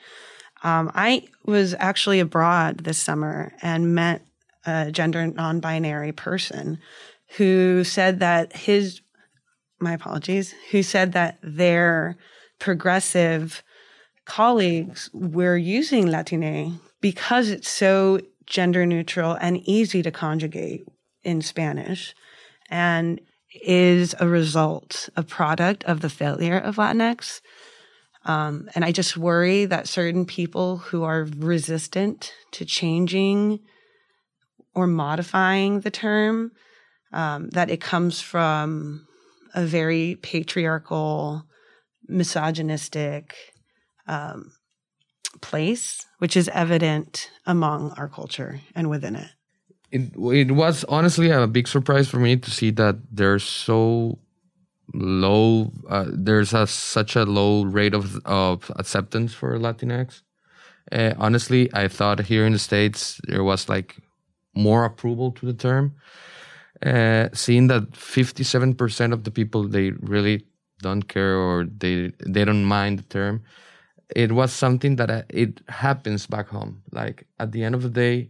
Um, 0.64 0.92
I 0.96 1.28
was 1.46 1.76
actually 1.78 2.20
abroad 2.20 2.80
this 2.80 2.98
summer 2.98 3.54
and 3.62 3.94
met 3.94 4.26
a 4.66 4.92
gender 4.92 5.28
non 5.28 5.60
binary 5.60 6.12
person 6.12 6.80
who 7.38 7.84
said 7.84 8.20
that 8.20 8.56
his, 8.56 9.02
my 9.80 9.94
apologies, 9.94 10.54
who 10.72 10.82
said 10.82 11.14
that 11.14 11.38
their 11.44 12.18
progressive 12.60 13.62
colleagues 14.26 15.10
were 15.14 15.58
using 15.58 16.08
Latine 16.08 16.80
because 17.02 17.50
it's 17.50 17.70
so 17.70 18.20
gender 18.48 18.86
neutral 18.86 19.34
and 19.34 19.58
easy 19.68 20.02
to 20.02 20.12
conjugate 20.12 20.88
in 21.24 21.42
Spanish. 21.42 22.16
And 22.70 23.22
is 23.64 24.16
a 24.20 24.28
result, 24.28 25.10
a 25.16 25.24
product 25.24 25.84
of 25.86 26.02
the 26.02 26.10
failure 26.10 26.58
of 26.58 26.78
Latinx. 26.78 27.42
Um, 28.26 28.70
and 28.74 28.84
I 28.84 28.92
just 28.92 29.18
worry 29.18 29.66
that 29.66 29.88
certain 29.88 30.26
people 30.26 30.78
who 30.78 31.04
are 31.04 31.28
resistant 31.38 32.34
to 32.52 32.66
changing 32.66 33.60
or 34.74 34.88
modifying 34.88 35.82
the 35.82 35.92
term, 35.92 36.52
um, 37.14 37.50
that 37.50 37.70
it 37.70 37.80
comes 37.80 38.20
from 38.20 39.08
a 39.54 39.64
very 39.64 40.18
patriarchal, 40.22 41.44
misogynistic 42.08 43.36
um, 44.08 44.52
place, 45.42 46.06
which 46.18 46.36
is 46.36 46.50
evident 46.50 47.30
among 47.46 47.92
our 47.92 48.10
culture 48.10 48.60
and 48.74 48.90
within 48.90 49.16
it 49.16 49.35
it 49.92 50.12
it 50.16 50.52
was 50.52 50.84
honestly 50.86 51.30
a 51.30 51.48
big 51.48 51.68
surprise 51.68 52.08
for 52.08 52.20
me 52.20 52.36
to 52.38 52.52
see 52.52 52.72
that 52.72 52.98
there's 53.12 53.44
so 53.44 54.20
low 54.94 55.72
uh, 55.90 56.06
there's 56.10 56.54
a 56.54 56.68
such 56.68 57.16
a 57.16 57.24
low 57.24 57.64
rate 57.64 57.94
of 57.94 58.18
of 58.26 58.72
acceptance 58.78 59.34
for 59.34 59.58
Latinx. 59.58 60.22
Uh, 60.92 61.14
honestly, 61.18 61.70
I 61.74 61.88
thought 61.88 62.20
here 62.20 62.46
in 62.46 62.54
the 62.54 62.60
states 62.60 63.20
there 63.28 63.44
was 63.44 63.68
like 63.68 63.98
more 64.54 64.86
approval 64.86 65.32
to 65.32 65.46
the 65.46 65.54
term. 65.54 65.96
Uh, 66.86 67.30
seeing 67.34 67.68
that 67.68 67.92
57% 67.92 69.14
of 69.14 69.24
the 69.24 69.32
people 69.32 69.64
they 69.64 69.92
really 69.92 70.46
don't 70.82 71.08
care 71.08 71.36
or 71.36 71.66
they 71.66 72.12
they 72.26 72.46
don't 72.46 72.66
mind 72.66 73.00
the 73.00 73.04
term, 73.04 73.44
it 74.16 74.32
was 74.32 74.52
something 74.52 74.98
that 74.98 75.10
uh, 75.10 75.24
it 75.30 75.62
happens 75.70 76.28
back 76.28 76.50
home. 76.50 76.84
Like 76.92 77.26
at 77.40 77.52
the 77.52 77.64
end 77.64 77.76
of 77.76 77.82
the 77.82 77.90
day, 77.90 78.30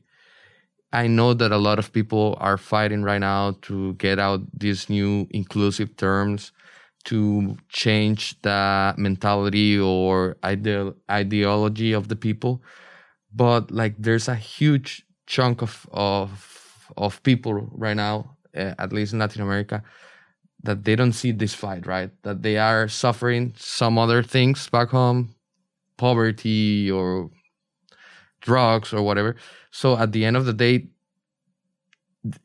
I 0.95 1.07
know 1.07 1.33
that 1.33 1.51
a 1.51 1.57
lot 1.57 1.77
of 1.77 1.91
people 1.91 2.37
are 2.39 2.57
fighting 2.57 3.03
right 3.03 3.19
now 3.19 3.57
to 3.63 3.95
get 3.95 4.17
out 4.17 4.41
these 4.57 4.89
new 4.89 5.27
inclusive 5.31 5.97
terms 5.97 6.53
to 7.05 7.57
change 7.67 8.41
the 8.41 8.93
mentality 8.97 9.77
or 9.77 10.37
ide- 10.41 10.93
ideology 11.11 11.91
of 11.91 12.07
the 12.07 12.15
people. 12.15 12.61
But 13.33 13.71
like 13.71 13.95
there's 13.99 14.29
a 14.29 14.35
huge 14.35 15.05
chunk 15.27 15.61
of 15.61 15.85
of 15.91 16.29
of 16.95 17.21
people 17.23 17.53
right 17.73 17.97
now 17.97 18.37
uh, 18.55 18.73
at 18.79 18.93
least 18.93 19.11
in 19.11 19.19
Latin 19.19 19.41
America 19.41 19.83
that 20.63 20.85
they 20.85 20.95
don't 20.95 21.13
see 21.13 21.33
this 21.33 21.53
fight 21.53 21.85
right? 21.85 22.11
That 22.23 22.41
they 22.41 22.57
are 22.57 22.87
suffering 22.87 23.53
some 23.57 23.97
other 23.99 24.23
things 24.23 24.69
back 24.69 24.89
home 24.89 25.35
poverty 25.97 26.89
or 26.89 27.29
drugs 28.45 28.93
or 28.93 29.01
whatever 29.01 29.35
so 29.71 29.97
at 29.97 30.13
the 30.13 30.23
end 30.23 30.37
of 30.37 30.45
the 30.45 30.53
day, 30.53 30.87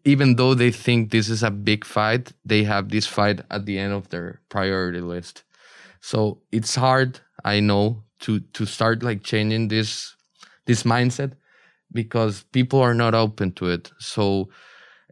even 0.04 0.36
though 0.36 0.54
they 0.54 0.72
think 0.72 1.10
this 1.10 1.28
is 1.28 1.42
a 1.44 1.50
big 1.50 1.84
fight, 1.84 2.32
they 2.44 2.64
have 2.64 2.88
this 2.90 3.06
fight 3.06 3.40
at 3.50 3.66
the 3.66 3.78
end 3.78 3.92
of 3.92 4.08
their 4.10 4.40
priority 4.48 5.00
list. 5.00 5.44
So 6.00 6.42
it's 6.52 6.74
hard, 6.74 7.20
I 7.44 7.60
know, 7.60 8.04
to 8.20 8.40
to 8.40 8.66
start 8.66 9.02
like 9.02 9.22
changing 9.22 9.68
this 9.68 10.16
this 10.66 10.82
mindset 10.84 11.32
because 11.92 12.44
people 12.52 12.80
are 12.80 12.94
not 12.94 13.14
open 13.14 13.52
to 13.52 13.68
it. 13.68 13.92
So 13.98 14.50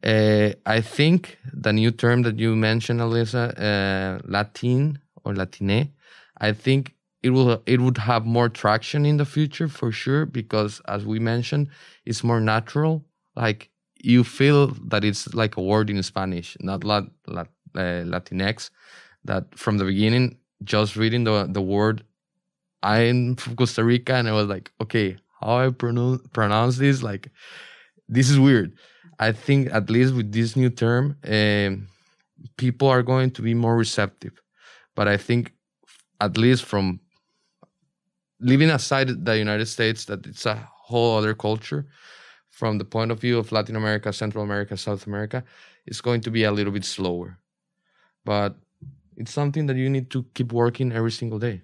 uh, 0.05 0.51
I 0.67 0.81
think 0.81 1.39
the 1.53 1.73
new 1.73 1.93
term 1.93 2.23
that 2.23 2.39
you 2.39 2.57
mentioned, 2.57 3.01
Alyssa, 3.01 3.45
uh, 3.59 4.21
Latin 4.27 5.01
or 5.25 5.35
Latine, 5.35 5.93
I 6.41 6.53
think 6.53 6.95
it 7.23 7.31
will 7.31 7.63
it 7.67 7.81
would 7.81 7.99
have 7.99 8.25
more 8.27 8.49
traction 8.49 9.05
in 9.05 9.17
the 9.17 9.25
future 9.25 9.69
for 9.69 9.91
sure 9.91 10.27
because 10.27 10.81
as 10.89 11.05
we 11.05 11.19
mentioned 11.19 11.69
it's 12.05 12.23
more 12.25 12.41
natural. 12.41 13.05
Like 13.37 13.71
you 14.01 14.25
feel 14.25 14.69
that 14.89 15.05
it's 15.05 15.33
like 15.35 15.57
a 15.57 15.63
word 15.63 15.91
in 15.91 16.01
spanish 16.03 16.57
not 16.61 16.85
lat, 16.85 17.05
lat, 17.27 17.49
uh, 17.75 18.05
latinx 18.07 18.71
that 19.25 19.45
from 19.57 19.79
the 19.79 19.85
beginning 19.85 20.39
just 20.63 20.95
reading 20.95 21.25
the 21.25 21.49
the 21.51 21.61
word 21.61 22.05
i'm 22.85 23.35
from 23.35 23.57
costa 23.57 23.83
rica 23.83 24.15
and 24.15 24.29
i 24.29 24.33
was 24.33 24.47
like 24.47 24.71
okay 24.81 25.17
how 25.41 25.59
i 25.59 25.71
pronounce 25.71 26.21
pronounce 26.33 26.79
this? 26.79 27.03
Like 27.03 27.31
this 28.09 28.31
is 28.31 28.39
weird. 28.39 28.73
I 29.19 29.33
think 29.33 29.69
at 29.73 29.91
least 29.91 30.15
with 30.15 30.33
this 30.33 30.57
new 30.57 30.71
term 30.71 31.17
um, 31.27 31.89
people 32.57 32.89
are 32.89 33.03
going 33.03 33.31
to 33.33 33.43
be 33.43 33.55
more 33.55 33.77
receptive. 33.77 34.41
But 34.95 35.09
i 35.09 35.17
think 35.17 35.53
at 36.21 36.37
least 36.37 36.65
from 36.65 37.01
leaving 38.41 38.71
aside 38.71 39.25
the 39.25 39.39
United 39.39 39.67
States, 39.67 40.05
that 40.07 40.27
it's 40.27 40.47
a 40.47 40.69
whole 40.73 41.17
other 41.19 41.35
culture, 41.35 41.87
from 42.51 42.79
the 42.79 42.85
point 42.85 43.13
of 43.13 43.21
view 43.21 43.39
of 43.39 43.53
Latin 43.53 43.77
America, 43.77 44.13
Central 44.13 44.43
America, 44.43 44.77
South 44.77 45.07
America, 45.07 45.45
it's 45.87 46.01
going 46.01 46.21
to 46.23 46.31
be 46.31 46.43
a 46.43 46.51
little 46.51 46.73
bit 46.73 46.85
slower. 46.85 47.39
But 48.25 48.57
it's 49.17 49.33
something 49.33 49.67
that 49.67 49.77
you 49.77 49.89
need 49.89 50.11
to 50.11 50.25
keep 50.35 50.53
working 50.53 50.91
every 50.93 51.13
single 51.13 51.39
day. 51.39 51.63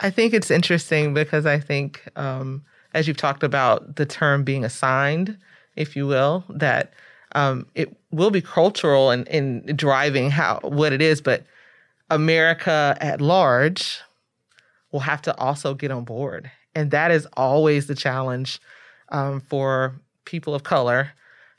I 0.00 0.10
think 0.10 0.34
it's 0.34 0.50
interesting 0.50 1.14
because 1.14 1.46
I 1.46 1.58
think, 1.58 2.02
um, 2.16 2.62
as 2.92 3.08
you've 3.08 3.16
talked 3.16 3.42
about 3.42 3.96
the 3.96 4.04
term 4.04 4.44
being 4.44 4.64
assigned, 4.64 5.38
if 5.76 5.96
you 5.96 6.06
will, 6.06 6.44
that 6.50 6.92
um, 7.34 7.66
it 7.74 7.96
will 8.10 8.30
be 8.30 8.42
cultural 8.42 9.10
and 9.10 9.26
in, 9.28 9.62
in 9.66 9.76
driving 9.76 10.30
how 10.30 10.60
what 10.62 10.92
it 10.92 11.00
is, 11.00 11.22
but 11.22 11.44
America 12.10 12.96
at 13.00 13.22
large 13.22 14.00
will 14.92 15.00
have 15.00 15.22
to 15.22 15.36
also 15.38 15.74
get 15.74 15.90
on 15.90 16.04
board. 16.04 16.50
And 16.74 16.90
that 16.90 17.10
is 17.10 17.26
always 17.36 17.86
the 17.86 17.94
challenge 17.94 18.60
um, 19.10 19.40
for 19.40 20.00
people 20.24 20.54
of 20.54 20.62
color 20.62 21.12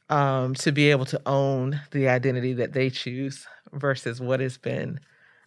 um, 0.09 0.53
to 0.55 0.71
be 0.71 0.91
able 0.91 1.05
to 1.05 1.21
own 1.25 1.81
the 1.91 2.07
identity 2.07 2.53
that 2.53 2.73
they 2.73 2.89
choose 2.89 3.45
versus 3.71 4.21
what 4.21 4.39
has 4.39 4.57
been 4.57 4.99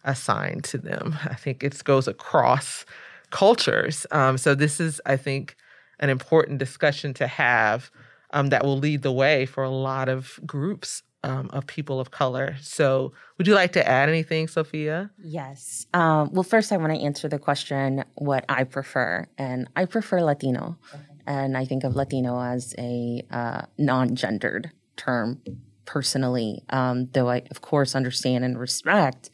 assigned 0.03 0.63
to 0.65 0.77
them. 0.77 1.17
I 1.25 1.35
think 1.35 1.63
it 1.63 1.83
goes 1.83 2.07
across 2.07 2.85
cultures. 3.29 4.05
Um, 4.11 4.37
so, 4.37 4.55
this 4.55 4.79
is, 4.79 5.01
I 5.05 5.17
think, 5.17 5.55
an 5.99 6.09
important 6.09 6.59
discussion 6.59 7.13
to 7.15 7.27
have 7.27 7.91
um, 8.31 8.47
that 8.47 8.63
will 8.63 8.77
lead 8.77 9.01
the 9.01 9.11
way 9.11 9.45
for 9.45 9.63
a 9.63 9.69
lot 9.69 10.09
of 10.09 10.39
groups 10.45 11.03
um, 11.27 11.49
of 11.51 11.67
people 11.67 11.99
of 11.99 12.11
color. 12.11 12.55
So, 12.61 13.13
would 13.37 13.47
you 13.47 13.53
like 13.53 13.73
to 13.73 13.87
add 13.87 14.09
anything, 14.09 14.47
Sofia? 14.47 15.11
Yes. 15.21 15.85
Um, 15.93 16.31
well, 16.31 16.43
first, 16.43 16.71
I 16.71 16.77
want 16.77 16.93
to 16.93 16.99
answer 16.99 17.27
the 17.27 17.39
question 17.39 18.03
what 18.15 18.45
I 18.49 18.63
prefer. 18.63 19.27
And 19.37 19.67
I 19.75 19.85
prefer 19.85 20.21
Latino. 20.21 20.77
Okay. 20.93 21.03
And 21.27 21.57
I 21.57 21.65
think 21.65 21.83
of 21.83 21.95
Latino 21.95 22.41
as 22.41 22.73
a 22.77 23.23
uh, 23.29 23.61
non 23.77 24.15
gendered 24.15 24.71
term 24.95 25.41
personally, 25.85 26.63
um, 26.69 27.07
though 27.11 27.29
I, 27.29 27.43
of 27.51 27.61
course, 27.61 27.95
understand 27.95 28.45
and 28.45 28.57
respect 28.57 29.29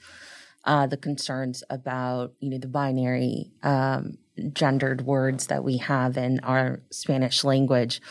uh, 0.66 0.88
the 0.88 0.98
concerns 0.98 1.64
about 1.70 2.34
you 2.40 2.50
know 2.50 2.58
the 2.58 2.68
binary 2.68 3.52
um, 3.64 4.18
gendered 4.54 5.02
words 5.02 5.48
that 5.48 5.64
we 5.64 5.78
have 5.78 6.18
in 6.18 6.40
our 6.40 6.82
Spanish 6.90 7.44
language. 7.44 8.02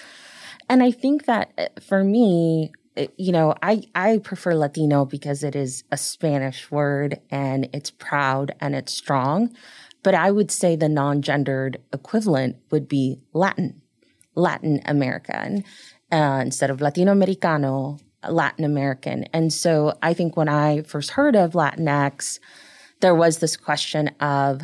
And 0.68 0.82
I 0.82 0.90
think 0.90 1.26
that 1.26 1.52
uh, 1.58 1.80
for 1.80 2.04
me, 2.04 2.72
you 3.16 3.32
know, 3.32 3.54
I, 3.62 3.84
I 3.94 4.18
prefer 4.18 4.54
Latino 4.54 5.04
because 5.04 5.42
it 5.42 5.56
is 5.56 5.84
a 5.90 5.96
Spanish 5.96 6.70
word 6.70 7.20
and 7.30 7.68
it's 7.72 7.90
proud 7.90 8.54
and 8.60 8.74
it's 8.74 8.92
strong. 8.92 9.54
But 10.02 10.14
I 10.14 10.30
would 10.30 10.50
say 10.50 10.76
the 10.76 10.88
non 10.88 11.22
gendered 11.22 11.78
equivalent 11.92 12.56
would 12.70 12.88
be 12.88 13.20
Latin, 13.32 13.80
Latin 14.34 14.80
American, 14.84 15.64
uh, 16.10 16.40
instead 16.44 16.70
of 16.70 16.80
Latino 16.80 17.12
Americano, 17.12 17.98
Latin 18.28 18.64
American. 18.64 19.24
And 19.32 19.52
so 19.52 19.96
I 20.02 20.12
think 20.12 20.36
when 20.36 20.48
I 20.48 20.82
first 20.82 21.12
heard 21.12 21.36
of 21.36 21.52
Latinx, 21.52 22.40
there 23.00 23.14
was 23.14 23.38
this 23.38 23.56
question 23.56 24.08
of 24.20 24.62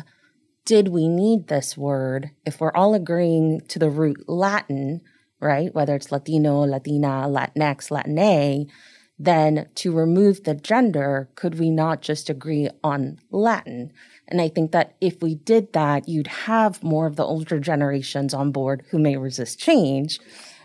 did 0.65 0.89
we 0.89 1.07
need 1.07 1.47
this 1.47 1.75
word 1.75 2.29
if 2.45 2.61
we're 2.61 2.73
all 2.73 2.93
agreeing 2.93 3.61
to 3.69 3.79
the 3.79 3.89
root 3.89 4.23
Latin, 4.27 5.01
right? 5.39 5.73
Whether 5.73 5.95
it's 5.95 6.11
Latino, 6.11 6.61
Latina, 6.65 7.27
Latinx, 7.27 7.91
Latine, 7.91 8.69
then 9.17 9.67
to 9.75 9.91
remove 9.91 10.43
the 10.43 10.55
gender, 10.55 11.29
could 11.35 11.59
we 11.59 11.69
not 11.69 12.01
just 12.01 12.29
agree 12.29 12.69
on 12.83 13.19
Latin? 13.31 13.91
And 14.29 14.39
I 14.39 14.47
think 14.47 14.71
that 14.71 14.95
if 15.01 15.21
we 15.21 15.35
did 15.35 15.73
that, 15.73 16.07
you'd 16.07 16.27
have 16.27 16.83
more 16.83 17.05
of 17.05 17.17
the 17.17 17.25
older 17.25 17.59
generations 17.59 18.33
on 18.33 18.51
board 18.51 18.85
who 18.91 18.99
may 18.99 19.17
resist 19.17 19.59
change, 19.59 20.19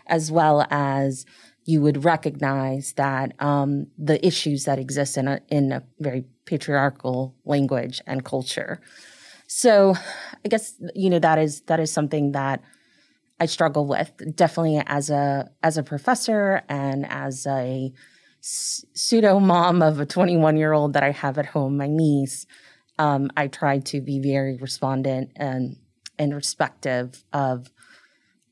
as 0.07 0.31
well 0.31 0.65
as 0.69 1.25
you 1.65 1.81
would 1.81 2.05
recognize 2.05 2.93
that 2.93 3.33
um, 3.41 3.87
the 3.97 4.25
issues 4.25 4.65
that 4.65 4.79
exist 4.79 5.17
in 5.17 5.27
a, 5.27 5.41
in 5.49 5.71
a 5.71 5.83
very 5.99 6.23
patriarchal 6.45 7.35
language 7.43 8.01
and 8.05 8.23
culture. 8.23 8.79
So 9.47 9.95
I 10.45 10.47
guess, 10.47 10.75
you 10.93 11.09
know, 11.09 11.19
that 11.19 11.39
is, 11.39 11.61
that 11.61 11.79
is 11.79 11.91
something 11.91 12.31
that 12.33 12.61
I 13.39 13.47
struggle 13.47 13.85
with 13.85 14.11
definitely 14.35 14.81
as 14.85 15.09
a, 15.09 15.49
as 15.61 15.77
a 15.77 15.83
professor 15.83 16.63
and 16.69 17.05
as 17.05 17.45
a 17.47 17.91
pseudo 18.39 19.39
mom 19.39 19.81
of 19.81 19.99
a 19.99 20.05
21 20.05 20.57
year 20.57 20.73
old 20.73 20.93
that 20.93 21.03
I 21.03 21.11
have 21.11 21.37
at 21.37 21.47
home, 21.47 21.77
my 21.77 21.87
niece. 21.87 22.45
Um, 22.97 23.29
I 23.35 23.47
try 23.47 23.79
to 23.79 24.01
be 24.01 24.19
very 24.19 24.57
respondent 24.57 25.31
and, 25.35 25.77
and 26.17 26.33
respective 26.33 27.23
of 27.33 27.69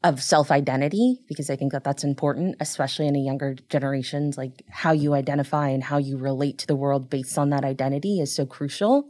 of 0.03 0.21
self 0.21 0.51
identity 0.51 1.21
because 1.27 1.49
I 1.49 1.55
think 1.55 1.71
that 1.71 1.83
that's 1.83 2.03
important, 2.03 2.57
especially 2.59 3.07
in 3.07 3.15
a 3.15 3.19
younger 3.19 3.55
generations. 3.69 4.37
Like 4.37 4.63
how 4.69 4.91
you 4.91 5.13
identify 5.13 5.69
and 5.69 5.83
how 5.83 5.97
you 5.97 6.17
relate 6.17 6.57
to 6.59 6.67
the 6.67 6.75
world 6.75 7.09
based 7.09 7.37
on 7.37 7.49
that 7.51 7.63
identity 7.63 8.19
is 8.19 8.35
so 8.35 8.45
crucial. 8.45 9.07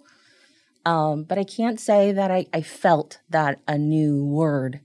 Um, 0.85 1.23
but 1.23 1.37
I 1.37 1.43
can't 1.43 1.79
say 1.79 2.11
that 2.11 2.29
I, 2.29 2.45
I 2.53 2.61
felt 2.61 3.19
that 3.29 3.59
a 3.67 3.77
new 3.77 4.23
word 4.23 4.81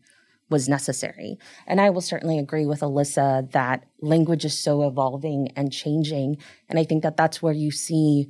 was 0.51 0.69
necessary. 0.69 1.39
And 1.67 1.81
I 1.81 1.91
will 1.91 2.01
certainly 2.01 2.39
agree 2.39 2.67
with 2.67 2.81
Alyssa 2.81 3.51
that 3.53 3.85
language 4.01 4.45
is 4.45 4.59
so 4.59 4.87
evolving 4.87 5.53
and 5.57 5.73
changing. 5.73 6.39
And 6.69 6.79
I 6.79 6.85
think 6.85 7.03
that 7.03 7.17
that's 7.17 7.43
where 7.43 7.53
you 7.53 7.71
see, 7.71 8.29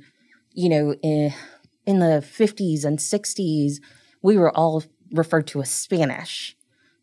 you 0.53 0.69
know, 0.69 0.93
in, 1.01 1.33
in 1.85 1.99
the 1.99 2.23
50s 2.25 2.83
and 2.83 2.99
60s, 2.99 3.75
we 4.21 4.37
were 4.37 4.55
all 4.55 4.83
referred 5.11 5.47
to 5.47 5.61
as 5.61 5.71
Spanish 5.71 6.55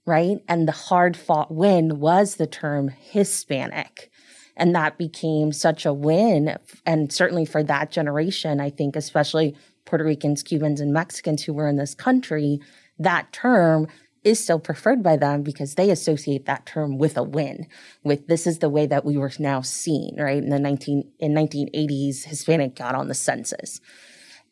right? 0.07 0.39
And 0.49 0.67
the 0.67 0.73
hard 0.73 1.17
fought 1.17 1.51
win 1.51 1.99
was 1.99 2.37
the 2.37 2.47
term 2.47 2.89
Hispanic. 2.89 4.11
And 4.57 4.75
that 4.75 4.97
became 4.97 5.53
such 5.53 5.85
a 5.85 5.93
win. 5.93 6.57
And 6.87 7.13
certainly 7.13 7.45
for 7.45 7.63
that 7.65 7.91
generation, 7.91 8.59
I 8.59 8.71
think, 8.71 8.97
especially 8.97 9.55
Puerto 9.85 10.05
Ricans, 10.05 10.43
Cubans, 10.43 10.81
and 10.81 10.95
Mexicans 10.95 11.43
who 11.43 11.53
were 11.53 11.69
in 11.69 11.77
this 11.77 11.95
country, 11.95 12.61
that 12.99 13.33
term 13.33 13.89
is 14.27 14.43
still 14.43 14.59
preferred 14.59 15.03
by 15.03 15.17
them 15.17 15.43
because 15.43 15.75
they 15.75 15.91
associate 15.91 16.47
that 16.47 16.67
term 16.67 16.99
with 16.99 17.17
a 17.17 17.23
win 17.23 17.67
with 18.03 18.27
this 18.27 18.47
is 18.47 18.59
the 18.59 18.69
way 18.69 18.85
that 18.85 19.05
we 19.05 19.17
were 19.17 19.33
now 19.39 19.61
seen 19.61 20.17
right 20.19 20.43
in 20.43 20.51
the 20.51 20.59
19 20.59 21.09
in 21.19 21.33
1980s 21.33 22.25
hispanic 22.25 22.75
got 22.75 22.95
on 22.95 23.09
the 23.09 23.15
census 23.15 23.81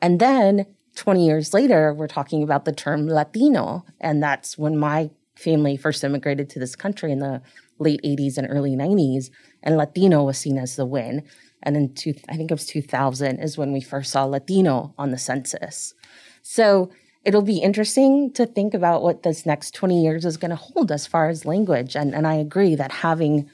and 0.00 0.20
then 0.20 0.64
20 0.94 1.26
years 1.26 1.52
later 1.52 1.92
we're 1.92 2.06
talking 2.06 2.42
about 2.42 2.64
the 2.64 2.72
term 2.72 3.06
latino 3.06 3.84
and 4.00 4.22
that's 4.22 4.56
when 4.56 4.78
my 4.78 5.10
family 5.36 5.76
first 5.76 6.04
immigrated 6.04 6.48
to 6.48 6.58
this 6.58 6.76
country 6.76 7.10
in 7.10 7.18
the 7.18 7.42
late 7.78 8.00
80s 8.04 8.38
and 8.38 8.46
early 8.50 8.76
90s, 8.76 9.30
and 9.62 9.76
Latino 9.76 10.24
was 10.24 10.38
seen 10.38 10.58
as 10.58 10.76
the 10.76 10.86
win. 10.86 11.24
And 11.62 11.76
in 11.76 11.94
two, 11.94 12.14
I 12.28 12.36
think 12.36 12.50
it 12.50 12.54
was 12.54 12.66
2000 12.66 13.38
is 13.38 13.58
when 13.58 13.72
we 13.72 13.80
first 13.80 14.12
saw 14.12 14.24
Latino 14.24 14.94
on 14.98 15.10
the 15.10 15.18
census. 15.18 15.94
So 16.42 16.90
it'll 17.24 17.42
be 17.42 17.58
interesting 17.58 18.32
to 18.32 18.46
think 18.46 18.74
about 18.74 19.02
what 19.02 19.22
this 19.22 19.46
next 19.46 19.74
20 19.74 20.02
years 20.02 20.24
is 20.24 20.36
going 20.36 20.50
to 20.50 20.56
hold 20.56 20.92
as 20.92 21.06
far 21.06 21.28
as 21.28 21.44
language. 21.44 21.96
And, 21.96 22.14
and 22.14 22.26
I 22.26 22.34
agree 22.34 22.74
that 22.74 22.92
having 22.92 23.48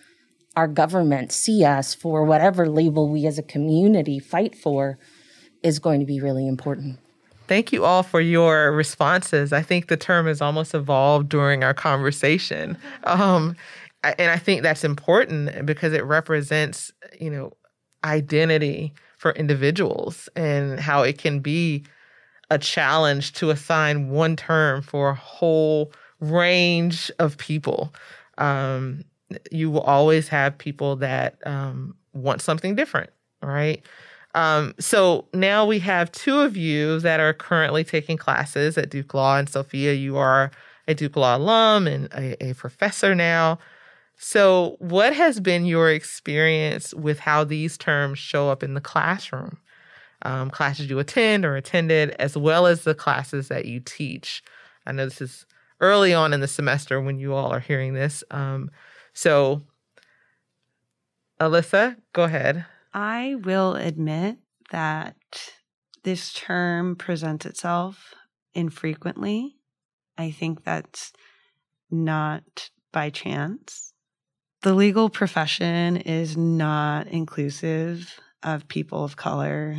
our 0.56 0.66
government 0.66 1.32
see 1.32 1.64
us 1.64 1.94
for 1.94 2.24
whatever 2.24 2.68
label 2.68 3.08
we 3.08 3.26
as 3.26 3.38
a 3.38 3.42
community 3.42 4.18
fight 4.18 4.54
for 4.54 4.98
is 5.62 5.78
going 5.78 6.00
to 6.00 6.06
be 6.06 6.20
really 6.20 6.48
important. 6.48 6.98
Thank 7.46 7.72
you 7.72 7.84
all 7.84 8.02
for 8.02 8.20
your 8.20 8.72
responses. 8.72 9.52
I 9.52 9.62
think 9.62 9.88
the 9.88 9.96
term 9.96 10.26
has 10.26 10.40
almost 10.40 10.74
evolved 10.74 11.28
during 11.28 11.64
our 11.64 11.74
conversation. 11.74 12.76
Um, 13.04 13.56
and 14.02 14.30
I 14.30 14.38
think 14.38 14.62
that's 14.62 14.84
important 14.84 15.66
because 15.66 15.92
it 15.92 16.04
represents, 16.04 16.92
you 17.20 17.30
know, 17.30 17.52
identity 18.04 18.94
for 19.18 19.32
individuals 19.32 20.28
and 20.34 20.80
how 20.80 21.02
it 21.02 21.18
can 21.18 21.40
be 21.40 21.84
a 22.50 22.58
challenge 22.58 23.32
to 23.34 23.50
assign 23.50 24.10
one 24.10 24.36
term 24.36 24.82
for 24.82 25.10
a 25.10 25.14
whole 25.14 25.92
range 26.20 27.10
of 27.18 27.38
people. 27.38 27.94
Um, 28.38 29.04
you 29.50 29.70
will 29.70 29.82
always 29.82 30.28
have 30.28 30.58
people 30.58 30.96
that 30.96 31.38
um, 31.46 31.94
want 32.12 32.42
something 32.42 32.74
different, 32.74 33.10
right? 33.42 33.84
Um, 34.34 34.74
so 34.78 35.26
now 35.34 35.66
we 35.66 35.78
have 35.80 36.12
two 36.12 36.40
of 36.40 36.56
you 36.56 37.00
that 37.00 37.20
are 37.20 37.32
currently 37.32 37.84
taking 37.84 38.16
classes 38.16 38.78
at 38.78 38.90
Duke 38.90 39.14
Law, 39.14 39.38
and 39.38 39.48
Sofia, 39.48 39.92
you 39.92 40.16
are 40.16 40.50
a 40.86 40.94
Duke 40.94 41.16
Law 41.16 41.36
alum 41.36 41.86
and 41.86 42.06
a, 42.12 42.50
a 42.50 42.54
professor 42.54 43.14
now. 43.14 43.58
So, 44.16 44.76
what 44.80 45.14
has 45.14 45.40
been 45.40 45.64
your 45.64 45.90
experience 45.90 46.92
with 46.92 47.20
how 47.20 47.42
these 47.42 47.78
terms 47.78 48.18
show 48.18 48.50
up 48.50 48.62
in 48.62 48.74
the 48.74 48.80
classroom? 48.80 49.58
Um, 50.22 50.50
classes 50.50 50.90
you 50.90 50.98
attend 50.98 51.44
or 51.44 51.56
attended, 51.56 52.10
as 52.18 52.36
well 52.36 52.66
as 52.66 52.84
the 52.84 52.94
classes 52.94 53.48
that 53.48 53.64
you 53.64 53.80
teach. 53.80 54.42
I 54.86 54.92
know 54.92 55.06
this 55.06 55.20
is 55.20 55.46
early 55.80 56.12
on 56.12 56.32
in 56.32 56.40
the 56.40 56.48
semester 56.48 57.00
when 57.00 57.18
you 57.18 57.34
all 57.34 57.52
are 57.52 57.60
hearing 57.60 57.94
this. 57.94 58.22
Um, 58.30 58.70
so, 59.14 59.62
Alyssa, 61.40 61.96
go 62.12 62.24
ahead. 62.24 62.66
I 62.92 63.36
will 63.42 63.76
admit 63.76 64.38
that 64.70 65.16
this 66.02 66.32
term 66.32 66.96
presents 66.96 67.46
itself 67.46 68.14
infrequently. 68.54 69.56
I 70.18 70.30
think 70.30 70.64
that's 70.64 71.12
not 71.90 72.70
by 72.92 73.10
chance. 73.10 73.92
The 74.62 74.74
legal 74.74 75.08
profession 75.08 75.96
is 75.96 76.36
not 76.36 77.06
inclusive 77.06 78.20
of 78.42 78.68
people 78.68 79.04
of 79.04 79.16
color, 79.16 79.76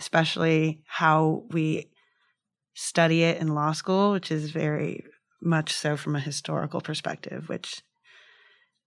especially 0.00 0.80
how 0.86 1.44
we 1.50 1.90
study 2.74 3.22
it 3.22 3.38
in 3.40 3.54
law 3.54 3.72
school, 3.72 4.12
which 4.12 4.32
is 4.32 4.50
very 4.50 5.04
much 5.42 5.72
so 5.72 5.94
from 5.96 6.16
a 6.16 6.20
historical 6.20 6.80
perspective, 6.80 7.50
which 7.50 7.82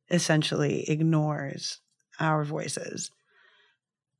essentially 0.09 0.89
ignores 0.89 1.79
our 2.19 2.43
voices. 2.43 3.11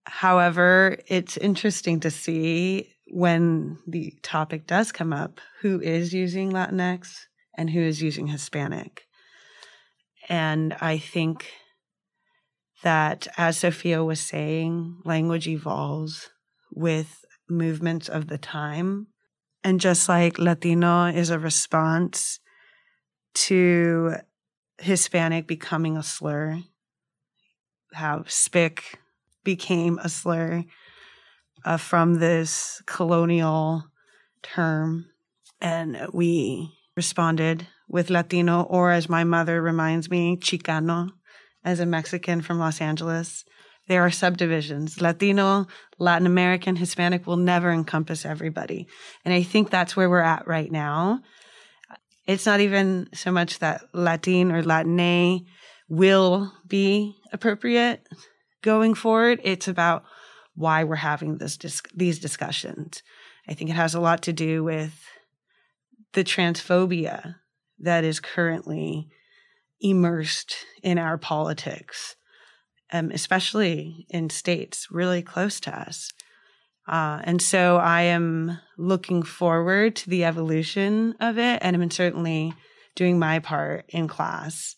However, 0.05 0.97
it's 1.07 1.35
interesting 1.37 1.99
to 2.01 2.11
see 2.11 2.93
when 3.07 3.79
the 3.87 4.13
topic 4.21 4.67
does 4.67 4.91
come 4.91 5.11
up 5.11 5.41
who 5.61 5.81
is 5.81 6.13
using 6.13 6.51
Latinx 6.51 7.25
and 7.57 7.71
who 7.71 7.81
is 7.81 8.03
using 8.03 8.27
Hispanic. 8.27 9.07
And 10.29 10.73
I 10.79 10.99
think 10.99 11.51
that, 12.83 13.27
as 13.37 13.57
Sofia 13.57 14.03
was 14.03 14.19
saying, 14.19 15.01
language 15.05 15.47
evolves 15.47 16.29
with 16.75 17.25
movements 17.49 18.09
of 18.09 18.27
the 18.27 18.37
time. 18.37 19.07
And 19.63 19.79
just 19.79 20.09
like 20.09 20.39
Latino 20.39 21.05
is 21.05 21.29
a 21.29 21.39
response 21.39 22.39
to 23.35 24.15
Hispanic 24.77 25.47
becoming 25.47 25.97
a 25.97 26.03
slur, 26.03 26.59
how 27.93 28.19
spic 28.19 28.79
became 29.43 29.99
a 29.99 30.09
slur 30.09 30.63
uh, 31.65 31.77
from 31.77 32.15
this 32.15 32.81
colonial 32.85 33.85
term. 34.41 35.05
And 35.61 36.07
we 36.11 36.73
responded 36.95 37.67
with 37.87 38.09
Latino, 38.09 38.63
or 38.63 38.91
as 38.91 39.07
my 39.07 39.23
mother 39.23 39.61
reminds 39.61 40.09
me, 40.09 40.35
Chicano, 40.37 41.11
as 41.63 41.79
a 41.79 41.85
Mexican 41.85 42.41
from 42.41 42.59
Los 42.59 42.81
Angeles. 42.81 43.45
There 43.87 44.01
are 44.01 44.11
subdivisions. 44.11 45.01
Latino, 45.01 45.67
Latin 45.99 46.25
American, 46.25 46.75
Hispanic 46.75 47.27
will 47.27 47.37
never 47.37 47.71
encompass 47.71 48.25
everybody. 48.25 48.87
And 49.25 49.33
I 49.33 49.43
think 49.43 49.69
that's 49.69 49.95
where 49.95 50.09
we're 50.09 50.21
at 50.21 50.47
right 50.47 50.71
now. 50.71 51.21
It's 52.25 52.45
not 52.45 52.61
even 52.61 53.09
so 53.13 53.31
much 53.31 53.59
that 53.59 53.81
Latin 53.93 54.51
or 54.51 54.63
Latine 54.63 55.45
will 55.89 56.53
be 56.65 57.15
appropriate 57.33 58.07
going 58.61 58.93
forward. 58.93 59.41
It's 59.43 59.67
about 59.67 60.05
why 60.55 60.83
we're 60.83 60.95
having 60.95 61.37
this 61.37 61.57
these 61.93 62.19
discussions. 62.19 63.03
I 63.47 63.53
think 63.53 63.69
it 63.69 63.75
has 63.75 63.93
a 63.93 63.99
lot 63.99 64.21
to 64.23 64.33
do 64.33 64.63
with 64.63 64.93
the 66.13 66.23
transphobia 66.23 67.35
that 67.79 68.03
is 68.03 68.19
currently 68.19 69.09
immersed 69.81 70.55
in 70.81 70.97
our 70.97 71.17
politics, 71.17 72.15
um, 72.93 73.11
especially 73.11 74.05
in 74.09 74.29
states 74.29 74.87
really 74.91 75.21
close 75.21 75.59
to 75.61 75.77
us. 75.77 76.11
Uh, 76.87 77.21
and 77.23 77.41
so 77.41 77.77
I 77.77 78.03
am 78.03 78.59
looking 78.77 79.23
forward 79.23 79.95
to 79.97 80.09
the 80.09 80.23
evolution 80.23 81.15
of 81.19 81.37
it, 81.37 81.59
and 81.61 81.75
I'm 81.75 81.91
certainly 81.91 82.53
doing 82.95 83.17
my 83.17 83.39
part 83.39 83.85
in 83.89 84.07
class 84.07 84.75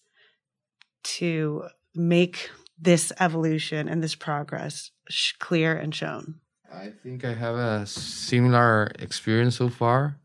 to 1.03 1.63
make 1.93 2.49
this 2.79 3.11
evolution 3.19 3.89
and 3.89 4.01
this 4.03 4.15
progress 4.15 4.91
sh- 5.09 5.33
clear 5.39 5.75
and 5.75 5.93
shown. 5.93 6.35
I 6.71 6.91
think 7.03 7.25
I 7.25 7.33
have 7.33 7.55
a 7.55 7.85
similar 7.85 8.91
experience 8.99 9.57
so 9.57 9.69
far. 9.69 10.19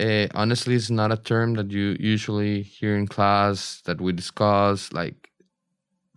Uh, 0.00 0.26
honestly, 0.34 0.74
it's 0.74 0.90
not 0.90 1.12
a 1.12 1.16
term 1.16 1.54
that 1.54 1.70
you 1.70 1.96
usually 2.00 2.62
hear 2.62 2.96
in 2.96 3.06
class 3.06 3.82
that 3.84 4.00
we 4.00 4.12
discuss. 4.12 4.92
Like, 4.92 5.28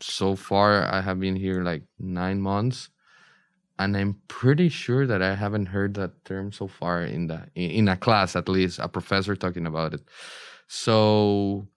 so 0.01 0.35
far, 0.35 0.85
I 0.85 1.01
have 1.01 1.19
been 1.19 1.35
here 1.35 1.63
like 1.63 1.83
nine 1.99 2.41
months, 2.41 2.89
and 3.79 3.97
I'm 3.97 4.21
pretty 4.27 4.69
sure 4.69 5.07
that 5.07 5.21
I 5.21 5.35
haven't 5.35 5.67
heard 5.67 5.95
that 5.95 6.25
term 6.25 6.51
so 6.51 6.67
far 6.67 7.03
in 7.03 7.27
the 7.27 7.47
in, 7.55 7.87
a 7.89 7.97
class, 7.97 8.35
at 8.35 8.49
least 8.49 8.79
a 8.79 8.87
professor 8.87 9.35
talking 9.35 9.67
about 9.67 9.93
it. 9.93 10.01
So, 10.67 11.67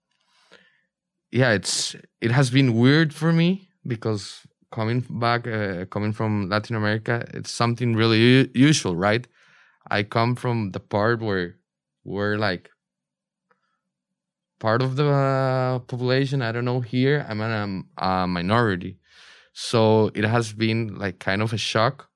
yeah, 1.30 1.52
it's 1.52 1.94
it 2.20 2.30
has 2.30 2.50
been 2.50 2.74
weird 2.74 3.14
for 3.14 3.32
me 3.32 3.68
because 3.86 4.40
coming 4.72 5.00
back, 5.08 5.46
uh, 5.46 5.84
coming 5.86 6.12
from 6.12 6.48
Latin 6.48 6.76
America, 6.76 7.26
it's 7.34 7.50
something 7.50 7.94
really 7.94 8.18
u- 8.18 8.50
usual, 8.54 8.96
right? 8.96 9.26
I 9.90 10.02
come 10.04 10.36
from 10.36 10.72
the 10.72 10.80
part 10.80 11.20
where 11.22 11.56
we're 12.04 12.38
like 12.38 12.70
part 14.58 14.82
of 14.82 14.96
the 14.96 15.08
uh, 15.08 15.78
population. 15.80 16.42
I 16.42 16.52
don't 16.52 16.64
know. 16.64 16.80
Here, 16.80 17.26
I'm 17.28 17.40
a, 17.40 17.82
a 18.04 18.26
minority, 18.26 18.98
so 19.52 20.10
it 20.14 20.24
has 20.24 20.52
been 20.52 20.98
like 20.98 21.18
kind 21.18 21.42
of 21.42 21.52
a 21.52 21.58
shock 21.58 22.08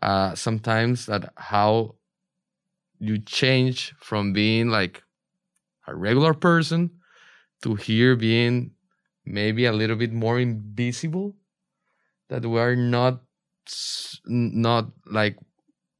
uh, 0.00 0.34
sometimes 0.34 1.06
that 1.06 1.32
how 1.36 1.96
you 2.98 3.18
change 3.18 3.94
from 3.98 4.32
being 4.32 4.68
like 4.68 5.02
a 5.86 5.94
regular 5.94 6.34
person 6.34 6.90
to 7.62 7.74
here 7.74 8.16
being 8.16 8.72
maybe 9.24 9.66
a 9.66 9.72
little 9.72 9.96
bit 9.96 10.12
more 10.12 10.38
invisible 10.38 11.34
that 12.28 12.44
we're 12.46 12.74
not 12.74 13.20
not 14.26 14.90
like 15.06 15.38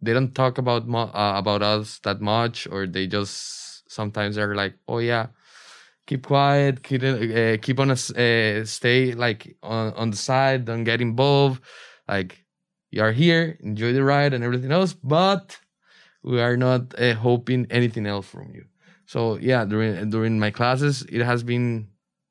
they 0.01 0.13
don't 0.13 0.35
talk 0.35 0.59
about 0.59 0.83
uh, 0.89 1.35
about 1.37 1.63
us 1.63 2.01
that 2.01 2.21
much 2.21 2.67
or 2.71 2.87
they 2.87 3.07
just 3.07 3.89
sometimes 3.91 4.37
are 4.37 4.55
like 4.55 4.75
oh 4.89 4.99
yeah 4.99 5.27
keep 6.07 6.27
quiet 6.27 6.83
keep 6.83 7.03
uh, 7.03 7.57
keep 7.63 7.79
on 7.79 7.91
a 7.91 7.95
uh, 7.95 8.65
stay 8.65 9.13
like 9.13 9.57
on, 9.63 9.93
on 9.95 10.11
the 10.11 10.17
side 10.17 10.65
don't 10.65 10.85
get 10.85 11.01
involved. 11.01 11.63
Like 12.09 12.45
you 12.91 13.03
are 13.03 13.13
here 13.13 13.59
enjoy 13.61 13.93
the 13.93 14.05
ride 14.05 14.35
and 14.35 14.45
everything 14.45 14.73
else 14.73 14.93
but 14.93 15.59
we 16.23 16.41
are 16.41 16.57
not 16.57 16.99
uh, 16.99 17.15
hoping 17.15 17.67
anything 17.71 18.07
else 18.07 18.27
from 18.27 18.53
you. 18.55 18.65
So 19.07 19.37
yeah 19.37 19.65
during 19.65 20.11
during 20.11 20.39
my 20.39 20.51
classes 20.51 21.03
it 21.09 21.23
has 21.23 21.43
been 21.43 21.89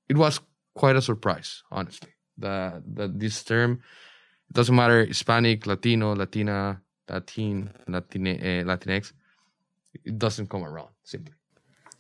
it 0.10 0.17
was 0.17 0.39
quite 0.73 0.95
a 0.95 1.01
surprise 1.01 1.63
honestly 1.71 2.10
that 2.38 2.84
that 2.95 3.19
this 3.19 3.43
term 3.43 3.81
it 4.49 4.53
doesn't 4.53 4.75
matter 4.75 5.05
hispanic 5.05 5.67
latino 5.67 6.15
latina 6.15 6.81
latin 7.10 7.69
Latine, 7.88 8.63
latinx 8.65 9.13
it 10.05 10.17
doesn't 10.17 10.49
come 10.49 10.63
around 10.63 10.89
simply 11.03 11.34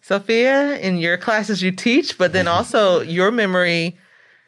Sofia, 0.01 0.77
in 0.79 0.97
your 0.97 1.17
classes 1.17 1.61
you 1.61 1.71
teach, 1.71 2.17
but 2.17 2.33
then 2.33 2.47
also 2.47 3.01
your 3.17 3.31
memory, 3.31 3.97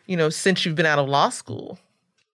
you 0.08 0.18
know, 0.18 0.30
since 0.30 0.66
you've 0.66 0.76
been 0.76 0.86
out 0.86 1.00
of 1.00 1.08
law 1.08 1.30
school. 1.30 1.80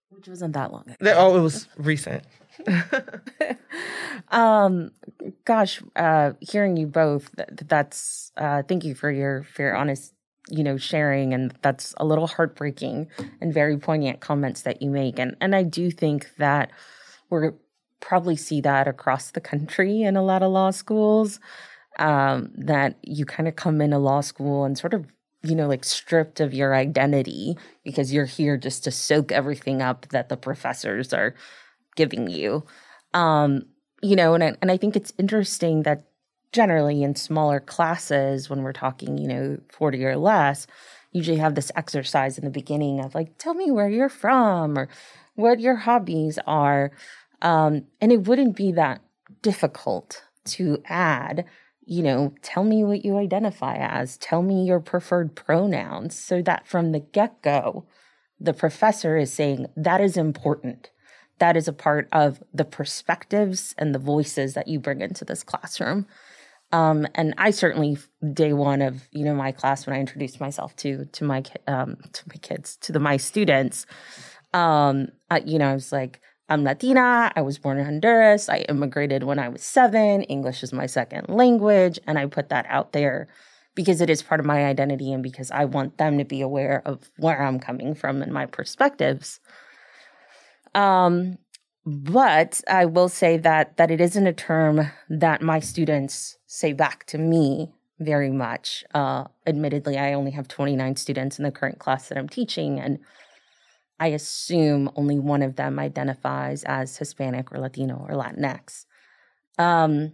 Which 0.09 0.27
wasn't 0.27 0.53
that 0.53 0.71
long 0.71 0.83
ago. 0.89 1.13
Oh, 1.15 1.37
it 1.37 1.41
was 1.41 1.67
recent. 1.77 2.23
um, 4.29 4.91
gosh, 5.45 5.81
uh, 5.95 6.33
hearing 6.39 6.77
you 6.77 6.87
both, 6.87 7.29
that's 7.67 8.31
uh, 8.37 8.63
thank 8.63 8.83
you 8.83 8.95
for 8.95 9.11
your 9.11 9.43
for 9.43 9.61
your 9.61 9.75
honest, 9.75 10.13
you 10.49 10.63
know, 10.63 10.77
sharing, 10.77 11.33
and 11.33 11.53
that's 11.61 11.93
a 11.97 12.05
little 12.05 12.27
heartbreaking 12.27 13.07
and 13.39 13.53
very 13.53 13.77
poignant 13.77 14.19
comments 14.19 14.63
that 14.63 14.81
you 14.81 14.89
make, 14.89 15.19
and 15.19 15.37
and 15.39 15.55
I 15.55 15.63
do 15.63 15.89
think 15.89 16.31
that 16.37 16.71
we're 17.29 17.53
probably 18.01 18.35
see 18.35 18.61
that 18.61 18.87
across 18.87 19.31
the 19.31 19.41
country 19.41 20.01
in 20.01 20.15
a 20.15 20.23
lot 20.23 20.43
of 20.43 20.51
law 20.51 20.71
schools. 20.71 21.39
Um, 21.99 22.51
that 22.55 22.95
you 23.03 23.25
kind 23.25 23.49
of 23.49 23.57
come 23.57 23.81
into 23.81 23.97
law 23.97 24.21
school 24.21 24.63
and 24.63 24.77
sort 24.77 24.93
of 24.93 25.05
you 25.41 25.55
know, 25.55 25.67
like 25.67 25.85
stripped 25.85 26.39
of 26.39 26.53
your 26.53 26.75
identity 26.75 27.57
because 27.83 28.13
you're 28.13 28.25
here 28.25 28.57
just 28.57 28.83
to 28.83 28.91
soak 28.91 29.31
everything 29.31 29.81
up 29.81 30.07
that 30.09 30.29
the 30.29 30.37
professors 30.37 31.13
are 31.13 31.33
giving 31.95 32.29
you. 32.29 32.65
Um, 33.13 33.63
you 34.01 34.15
know, 34.15 34.33
and 34.33 34.43
I, 34.43 34.53
and 34.61 34.71
I 34.71 34.77
think 34.77 34.95
it's 34.95 35.13
interesting 35.17 35.83
that 35.83 36.03
generally 36.51 37.03
in 37.03 37.15
smaller 37.15 37.59
classes, 37.59 38.49
when 38.49 38.63
we're 38.63 38.73
talking, 38.73 39.17
you 39.17 39.27
know, 39.27 39.57
40 39.69 40.05
or 40.05 40.17
less, 40.17 40.67
usually 41.11 41.37
have 41.37 41.55
this 41.55 41.71
exercise 41.75 42.37
in 42.37 42.43
the 42.43 42.51
beginning 42.51 42.99
of 42.99 43.15
like, 43.15 43.37
tell 43.37 43.53
me 43.53 43.71
where 43.71 43.89
you're 43.89 44.09
from 44.09 44.77
or 44.77 44.89
what 45.35 45.59
your 45.59 45.75
hobbies 45.75 46.37
are. 46.45 46.91
Um, 47.41 47.85
and 48.01 48.11
it 48.11 48.27
wouldn't 48.27 48.57
be 48.57 48.73
that 48.73 49.01
difficult 49.41 50.23
to 50.45 50.81
add 50.85 51.45
you 51.89 52.03
know, 52.03 52.35
tell 52.43 52.63
me 52.63 52.83
what 52.83 53.03
you 53.03 53.17
identify 53.17 53.75
as, 53.75 54.15
tell 54.17 54.43
me 54.43 54.63
your 54.63 54.79
preferred 54.79 55.35
pronouns, 55.35 56.15
so 56.15 56.39
that 56.43 56.67
from 56.67 56.91
the 56.91 56.99
get 56.99 57.41
go, 57.41 57.85
the 58.39 58.53
professor 58.53 59.17
is 59.17 59.33
saying 59.33 59.65
that 59.75 59.99
is 59.99 60.15
important. 60.15 60.91
That 61.39 61.57
is 61.57 61.67
a 61.67 61.73
part 61.73 62.07
of 62.11 62.43
the 62.53 62.63
perspectives 62.63 63.73
and 63.79 63.95
the 63.95 63.99
voices 63.99 64.53
that 64.53 64.67
you 64.67 64.79
bring 64.79 65.01
into 65.01 65.25
this 65.25 65.41
classroom. 65.41 66.05
Um, 66.71 67.07
and 67.15 67.33
I 67.39 67.49
certainly, 67.49 67.97
day 68.33 68.53
one 68.53 68.83
of 68.83 69.07
you 69.11 69.25
know 69.25 69.33
my 69.33 69.51
class, 69.51 69.87
when 69.87 69.95
I 69.95 69.99
introduced 69.99 70.39
myself 70.39 70.75
to 70.77 71.05
to 71.05 71.23
my 71.23 71.41
um, 71.65 71.97
to 72.13 72.23
my 72.27 72.35
kids, 72.35 72.75
to 72.81 72.91
the 72.91 72.99
my 72.99 73.17
students, 73.17 73.87
um, 74.53 75.07
I, 75.31 75.39
you 75.39 75.57
know, 75.57 75.71
I 75.71 75.73
was 75.73 75.91
like, 75.91 76.21
I'm 76.49 76.63
Latina. 76.63 77.31
I 77.35 77.41
was 77.41 77.59
born 77.59 77.77
in 77.77 77.85
Honduras. 77.85 78.49
I 78.49 78.59
immigrated 78.69 79.23
when 79.23 79.37
I 79.37 79.49
was 79.49 79.61
seven. 79.61 80.23
English 80.23 80.63
is 80.63 80.73
my 80.73 80.87
second 80.87 81.29
language. 81.29 81.99
And 82.07 82.17
I 82.17 82.25
put 82.25 82.49
that 82.49 82.65
out 82.69 82.91
there 82.91 83.27
because 83.75 84.01
it 84.01 84.09
is 84.09 84.23
part 84.23 84.39
of 84.39 84.47
my 84.47 84.65
identity 84.65 85.13
and 85.13 85.21
because 85.21 85.51
I 85.51 85.65
want 85.65 85.99
them 85.99 86.17
to 86.17 86.25
be 86.25 86.41
aware 86.41 86.81
of 86.85 87.11
where 87.17 87.43
I'm 87.43 87.59
coming 87.59 87.93
from 87.93 88.23
and 88.23 88.33
my 88.33 88.47
perspectives. 88.47 89.39
Um, 90.73 91.37
but 91.85 92.61
I 92.67 92.85
will 92.85 93.09
say 93.09 93.37
that 93.37 93.77
that 93.77 93.91
it 93.91 94.01
isn't 94.01 94.27
a 94.27 94.33
term 94.33 94.91
that 95.07 95.43
my 95.43 95.59
students 95.59 96.37
say 96.47 96.73
back 96.73 97.05
to 97.07 97.19
me 97.19 97.71
very 97.99 98.31
much. 98.31 98.83
Uh, 98.93 99.25
admittedly, 99.45 99.99
I 99.99 100.13
only 100.13 100.31
have 100.31 100.47
29 100.47 100.95
students 100.95 101.37
in 101.37 101.43
the 101.43 101.51
current 101.51 101.77
class 101.77 102.09
that 102.09 102.17
I'm 102.17 102.29
teaching, 102.29 102.79
and 102.79 102.99
I 103.99 104.07
assume 104.07 104.89
only 104.95 105.19
one 105.19 105.41
of 105.41 105.55
them 105.55 105.77
identifies 105.79 106.63
as 106.63 106.97
Hispanic 106.97 107.51
or 107.51 107.59
Latino 107.59 108.05
or 108.07 108.15
Latinx. 108.15 108.85
Um, 109.57 110.13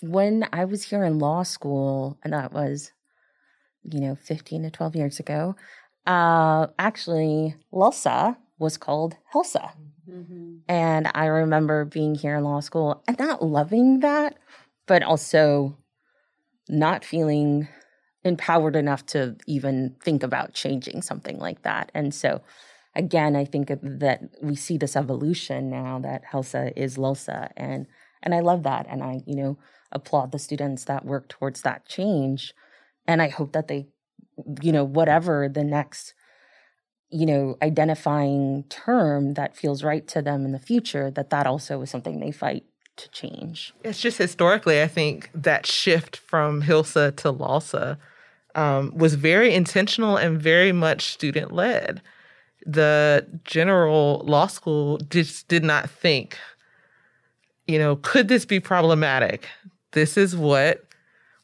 when 0.00 0.46
I 0.52 0.64
was 0.64 0.84
here 0.84 1.04
in 1.04 1.18
law 1.18 1.42
school, 1.42 2.18
and 2.22 2.32
that 2.32 2.52
was, 2.52 2.92
you 3.84 4.00
know, 4.00 4.14
15 4.14 4.62
to 4.62 4.70
12 4.70 4.96
years 4.96 5.20
ago, 5.20 5.56
uh, 6.06 6.68
actually, 6.78 7.54
LALSA 7.72 8.36
was 8.58 8.76
called 8.78 9.16
HELSA. 9.34 9.70
Mm-hmm. 10.10 10.56
And 10.68 11.10
I 11.14 11.26
remember 11.26 11.84
being 11.84 12.14
here 12.14 12.36
in 12.36 12.44
law 12.44 12.60
school 12.60 13.02
and 13.06 13.18
not 13.18 13.42
loving 13.42 14.00
that, 14.00 14.38
but 14.86 15.02
also 15.02 15.76
not 16.68 17.04
feeling 17.04 17.68
empowered 18.24 18.76
enough 18.76 19.06
to 19.06 19.36
even 19.46 19.96
think 20.02 20.22
about 20.22 20.54
changing 20.54 21.02
something 21.02 21.38
like 21.38 21.62
that. 21.62 21.90
And 21.94 22.14
so, 22.14 22.42
again, 22.94 23.36
I 23.36 23.44
think 23.44 23.68
that 23.82 24.22
we 24.42 24.56
see 24.56 24.76
this 24.76 24.96
evolution 24.96 25.70
now 25.70 26.00
that 26.00 26.24
HELSA 26.32 26.72
is 26.76 26.96
LALSA, 26.96 27.50
and 27.56 27.86
and 28.22 28.34
I 28.34 28.40
love 28.40 28.64
that, 28.64 28.86
and 28.88 29.02
I 29.02 29.22
you 29.26 29.36
know 29.36 29.58
applaud 29.92 30.32
the 30.32 30.38
students 30.38 30.84
that 30.84 31.04
work 31.04 31.28
towards 31.28 31.62
that 31.62 31.86
change, 31.86 32.54
and 33.06 33.22
I 33.22 33.28
hope 33.28 33.52
that 33.52 33.68
they, 33.68 33.88
you 34.62 34.72
know, 34.72 34.84
whatever 34.84 35.48
the 35.48 35.64
next 35.64 36.14
you 37.10 37.26
know 37.26 37.56
identifying 37.62 38.64
term 38.68 39.34
that 39.34 39.56
feels 39.56 39.82
right 39.82 40.06
to 40.08 40.20
them 40.20 40.44
in 40.44 40.52
the 40.52 40.58
future 40.58 41.10
that 41.10 41.30
that 41.30 41.46
also 41.46 41.80
is 41.80 41.90
something 41.90 42.20
they 42.20 42.30
fight 42.30 42.64
to 42.98 43.08
change. 43.10 43.72
It's 43.82 44.00
just 44.00 44.18
historically, 44.18 44.82
I 44.82 44.88
think 44.88 45.30
that 45.34 45.66
shift 45.66 46.16
from 46.16 46.62
HILSA 46.62 47.16
to 47.16 47.32
LALSA 47.32 47.96
um, 48.54 48.92
was 48.94 49.14
very 49.14 49.54
intentional 49.54 50.16
and 50.16 50.40
very 50.40 50.72
much 50.72 51.12
student 51.12 51.52
led. 51.52 52.02
the 52.68 53.26
general 53.44 54.22
law 54.26 54.46
school 54.46 54.98
just 55.08 55.48
did 55.48 55.64
not 55.64 55.88
think, 55.88 56.36
you 57.66 57.78
know, 57.78 57.96
could 57.96 58.28
this 58.28 58.44
be 58.44 58.60
problematic? 58.60 59.48
This 59.92 60.16
is 60.18 60.36
what 60.36 60.84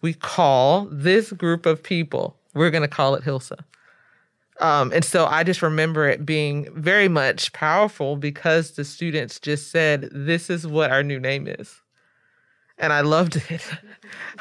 we 0.02 0.12
call 0.12 0.86
this 0.92 1.32
group 1.32 1.64
of 1.64 1.82
people. 1.82 2.36
We're 2.52 2.70
going 2.70 2.82
to 2.82 2.88
call 2.88 3.14
it 3.14 3.24
HILSA. 3.24 3.58
Um, 4.60 4.92
and 4.92 5.04
so 5.04 5.26
I 5.26 5.42
just 5.42 5.62
remember 5.62 6.08
it 6.08 6.24
being 6.24 6.68
very 6.74 7.08
much 7.08 7.52
powerful 7.52 8.16
because 8.16 8.72
the 8.72 8.84
students 8.84 9.40
just 9.40 9.70
said, 9.70 10.08
This 10.12 10.48
is 10.48 10.66
what 10.66 10.90
our 10.90 11.02
new 11.02 11.18
name 11.18 11.48
is. 11.48 11.80
And 12.78 12.92
I 12.92 13.00
loved 13.02 13.36
it. 13.50 13.68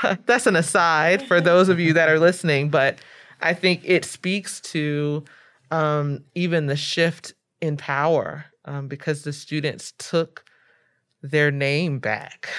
That's 0.26 0.48
an 0.48 0.56
aside 0.56 1.28
for 1.28 1.42
those 1.42 1.70
of 1.70 1.80
you 1.80 1.94
that 1.94 2.10
are 2.10 2.20
listening, 2.20 2.70
but 2.70 3.00
I 3.42 3.54
think 3.54 3.82
it 3.84 4.06
speaks 4.06 4.60
to 4.62 5.24
um, 5.72 6.24
even 6.36 6.68
the 6.68 6.76
shift 6.76 7.34
in 7.62 7.78
power 7.78 8.46
um, 8.66 8.88
because 8.88 9.24
the 9.24 9.34
students 9.34 9.94
took 9.98 10.46
their 11.22 11.52
name 11.52 12.00
back. 12.00 12.50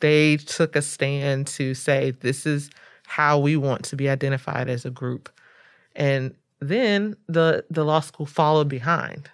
They 0.00 0.36
took 0.38 0.74
a 0.74 0.82
stand 0.82 1.46
to 1.48 1.74
say, 1.74 2.10
This 2.10 2.46
is 2.46 2.70
how 3.06 3.38
we 3.38 3.56
want 3.56 3.84
to 3.84 3.96
be 3.96 4.08
identified 4.08 4.68
as 4.68 4.84
a 4.84 4.90
group. 4.90 5.30
And 5.94 6.34
then 6.60 7.16
the 7.28 7.64
the 7.70 7.84
law 7.84 8.00
school 8.00 8.26
followed 8.26 8.68
behind. 8.68 9.30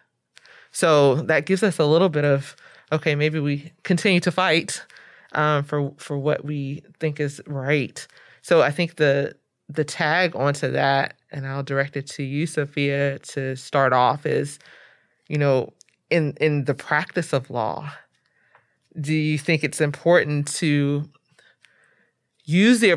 So 0.70 1.16
that 1.22 1.46
gives 1.46 1.62
us 1.62 1.78
a 1.78 1.86
little 1.86 2.08
bit 2.08 2.24
of 2.24 2.56
okay, 2.90 3.14
maybe 3.14 3.40
we 3.40 3.72
continue 3.84 4.20
to 4.20 4.30
fight 4.30 4.84
um, 5.32 5.64
for 5.64 5.92
for 5.98 6.18
what 6.18 6.44
we 6.44 6.82
think 7.00 7.20
is 7.20 7.40
right. 7.46 8.06
So 8.42 8.62
I 8.62 8.70
think 8.70 8.96
the 8.96 9.34
the 9.68 9.84
tag 9.84 10.36
onto 10.36 10.70
that, 10.70 11.14
and 11.30 11.46
I'll 11.46 11.62
direct 11.62 11.96
it 11.96 12.06
to 12.08 12.22
you, 12.22 12.46
Sofia, 12.46 13.18
to 13.20 13.56
start 13.56 13.92
off 13.92 14.26
is, 14.26 14.58
you 15.28 15.38
know, 15.38 15.72
in 16.10 16.34
in 16.40 16.64
the 16.64 16.74
practice 16.74 17.32
of 17.32 17.50
law, 17.50 17.90
do 19.00 19.14
you 19.14 19.38
think 19.38 19.64
it's 19.64 19.80
important 19.80 20.48
to 20.54 21.08
use 22.44 22.80
the 22.80 22.90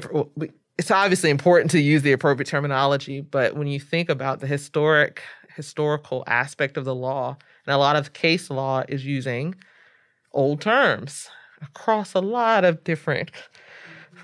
it's 0.78 0.92
obviously 0.92 1.30
important 1.30 1.72
to 1.72 1.80
use 1.80 2.02
the 2.02 2.12
appropriate 2.12 2.48
terminology, 2.48 3.22
but 3.22 3.56
when 3.56 3.68
you 3.68 3.80
think 3.80 4.10
about 4.10 4.40
the 4.40 4.48
historic 4.48 5.22
historical 5.56 6.24
aspect 6.28 6.76
of 6.76 6.84
the 6.84 6.96
law, 6.96 7.38
and 7.66 7.74
a 7.74 7.78
lot 7.78 7.96
of 7.96 8.12
case 8.14 8.50
law 8.50 8.84
is 8.90 9.06
using 9.06 9.56
old 10.34 10.60
terms 10.60 11.30
across 11.62 12.14
a 12.14 12.20
lot 12.20 12.66
of 12.66 12.84
different 12.84 13.32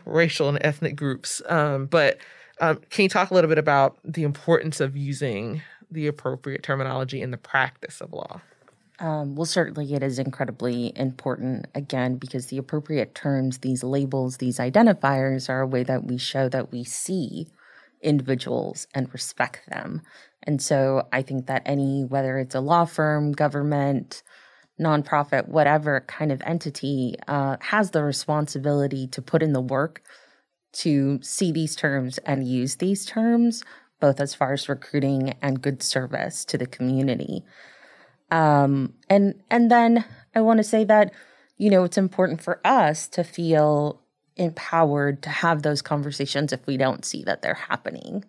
racial 0.05 0.49
and 0.49 0.57
ethnic 0.61 0.95
groups. 0.95 1.41
Um, 1.47 1.85
but 1.85 2.17
um, 2.59 2.81
can 2.89 3.03
you 3.03 3.09
talk 3.09 3.31
a 3.31 3.33
little 3.33 3.47
bit 3.47 3.57
about 3.57 3.97
the 4.03 4.23
importance 4.23 4.81
of 4.81 4.97
using 4.97 5.61
the 5.89 6.07
appropriate 6.07 6.63
terminology 6.63 7.21
in 7.21 7.31
the 7.31 7.37
practice 7.37 8.01
of 8.01 8.11
law? 8.11 8.41
Um, 9.01 9.33
well, 9.33 9.45
certainly 9.47 9.91
it 9.95 10.03
is 10.03 10.19
incredibly 10.19 10.93
important, 10.95 11.65
again, 11.73 12.17
because 12.17 12.45
the 12.45 12.59
appropriate 12.59 13.15
terms, 13.15 13.57
these 13.57 13.83
labels, 13.83 14.37
these 14.37 14.59
identifiers 14.59 15.49
are 15.49 15.61
a 15.61 15.67
way 15.67 15.83
that 15.83 16.05
we 16.05 16.19
show 16.19 16.47
that 16.49 16.71
we 16.71 16.83
see 16.83 17.47
individuals 18.03 18.87
and 18.93 19.11
respect 19.11 19.61
them. 19.69 20.01
And 20.43 20.61
so 20.61 21.07
I 21.11 21.23
think 21.23 21.47
that 21.47 21.63
any, 21.65 22.03
whether 22.03 22.37
it's 22.37 22.53
a 22.53 22.59
law 22.59 22.85
firm, 22.85 23.31
government, 23.31 24.21
nonprofit, 24.79 25.47
whatever 25.47 26.01
kind 26.01 26.31
of 26.31 26.43
entity, 26.45 27.15
uh, 27.27 27.57
has 27.59 27.91
the 27.91 28.03
responsibility 28.03 29.07
to 29.07 29.21
put 29.21 29.41
in 29.41 29.53
the 29.53 29.61
work 29.61 30.03
to 30.73 31.19
see 31.23 31.51
these 31.51 31.75
terms 31.75 32.19
and 32.19 32.47
use 32.47 32.75
these 32.75 33.03
terms, 33.03 33.63
both 33.99 34.19
as 34.19 34.35
far 34.35 34.53
as 34.53 34.69
recruiting 34.69 35.33
and 35.41 35.61
good 35.61 35.81
service 35.81 36.45
to 36.45 36.57
the 36.57 36.67
community. 36.67 37.43
Um, 38.31 38.93
and 39.09 39.35
and 39.49 39.69
then 39.69 40.05
I 40.33 40.41
want 40.41 40.57
to 40.57 40.63
say 40.63 40.83
that 40.85 41.13
you 41.57 41.69
know 41.69 41.83
it's 41.83 41.97
important 41.97 42.41
for 42.41 42.59
us 42.65 43.07
to 43.09 43.23
feel 43.23 44.01
empowered 44.37 45.21
to 45.23 45.29
have 45.29 45.61
those 45.61 45.81
conversations 45.81 46.53
if 46.53 46.65
we 46.65 46.77
don't 46.77 47.05
see 47.05 47.23
that 47.25 47.41
they're 47.41 47.53
happening. 47.53 48.23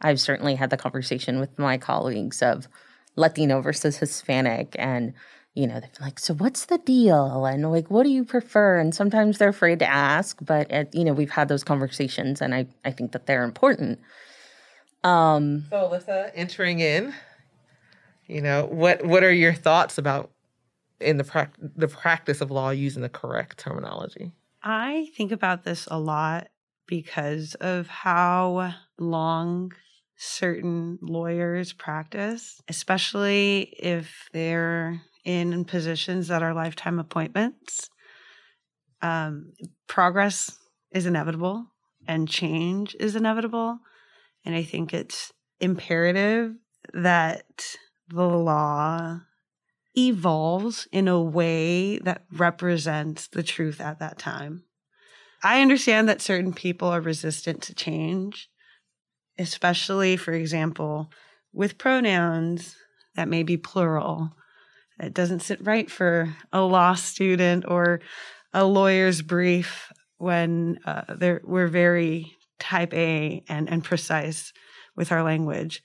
I've 0.00 0.20
certainly 0.20 0.54
had 0.54 0.70
the 0.70 0.76
conversation 0.76 1.40
with 1.40 1.58
my 1.58 1.78
colleagues 1.78 2.42
of 2.42 2.68
Latino 3.16 3.62
versus 3.62 3.96
Hispanic 3.96 4.76
and 4.78 5.14
you 5.56 5.66
know, 5.66 5.80
they're 5.80 5.90
like, 6.02 6.18
so 6.18 6.34
what's 6.34 6.66
the 6.66 6.76
deal? 6.76 7.46
And 7.46 7.68
like, 7.72 7.90
what 7.90 8.02
do 8.02 8.10
you 8.10 8.24
prefer? 8.24 8.78
And 8.78 8.94
sometimes 8.94 9.38
they're 9.38 9.48
afraid 9.48 9.78
to 9.78 9.88
ask, 9.88 10.36
but 10.42 10.70
it, 10.70 10.94
you 10.94 11.02
know, 11.02 11.14
we've 11.14 11.30
had 11.30 11.48
those 11.48 11.64
conversations 11.64 12.42
and 12.42 12.54
I, 12.54 12.66
I 12.84 12.90
think 12.90 13.12
that 13.12 13.26
they're 13.26 13.42
important. 13.42 14.00
Um, 15.02 15.64
so 15.70 15.76
Alyssa, 15.76 16.30
entering 16.34 16.80
in, 16.80 17.14
you 18.26 18.40
know, 18.40 18.66
what 18.66 19.04
what 19.04 19.22
are 19.22 19.32
your 19.32 19.54
thoughts 19.54 19.98
about 19.98 20.30
in 21.00 21.16
the 21.16 21.24
pra- 21.24 21.52
the 21.58 21.88
practice 21.88 22.40
of 22.40 22.50
law 22.50 22.70
using 22.70 23.02
the 23.02 23.08
correct 23.08 23.58
terminology? 23.58 24.32
I 24.62 25.08
think 25.16 25.32
about 25.32 25.64
this 25.64 25.86
a 25.90 25.98
lot 25.98 26.48
because 26.86 27.54
of 27.56 27.86
how 27.86 28.74
long 28.98 29.72
certain 30.16 30.98
lawyers 31.02 31.72
practice, 31.72 32.60
especially 32.68 33.74
if 33.78 34.28
they're 34.32 35.00
in 35.24 35.64
positions 35.64 36.28
that 36.28 36.42
are 36.42 36.54
lifetime 36.54 36.98
appointments. 36.98 37.90
Um, 39.02 39.52
progress 39.88 40.56
is 40.90 41.06
inevitable 41.06 41.66
and 42.08 42.28
change 42.28 42.96
is 42.98 43.14
inevitable. 43.14 43.78
And 44.44 44.54
I 44.54 44.62
think 44.62 44.94
it's 44.94 45.32
imperative 45.60 46.54
that 46.94 47.44
the 48.08 48.28
law 48.28 49.20
evolves 49.96 50.86
in 50.92 51.08
a 51.08 51.20
way 51.20 51.98
that 51.98 52.24
represents 52.32 53.28
the 53.28 53.42
truth 53.42 53.80
at 53.80 53.98
that 53.98 54.18
time. 54.18 54.62
I 55.42 55.62
understand 55.62 56.08
that 56.08 56.20
certain 56.20 56.52
people 56.52 56.88
are 56.88 57.00
resistant 57.00 57.62
to 57.62 57.74
change, 57.74 58.48
especially, 59.38 60.16
for 60.16 60.32
example, 60.32 61.10
with 61.52 61.78
pronouns 61.78 62.76
that 63.14 63.28
may 63.28 63.42
be 63.42 63.56
plural. 63.56 64.32
It 64.98 65.14
doesn't 65.14 65.42
sit 65.42 65.64
right 65.64 65.90
for 65.90 66.34
a 66.52 66.60
law 66.62 66.94
student 66.94 67.64
or 67.66 68.00
a 68.52 68.64
lawyer's 68.64 69.22
brief 69.22 69.90
when 70.18 70.78
uh, 70.84 71.02
we're 71.44 71.68
very 71.68 72.32
type 72.58 72.94
A 72.94 73.42
and, 73.48 73.68
and 73.68 73.84
precise 73.84 74.52
with 74.96 75.12
our 75.12 75.22
language. 75.22 75.82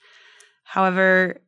However, 0.64 1.42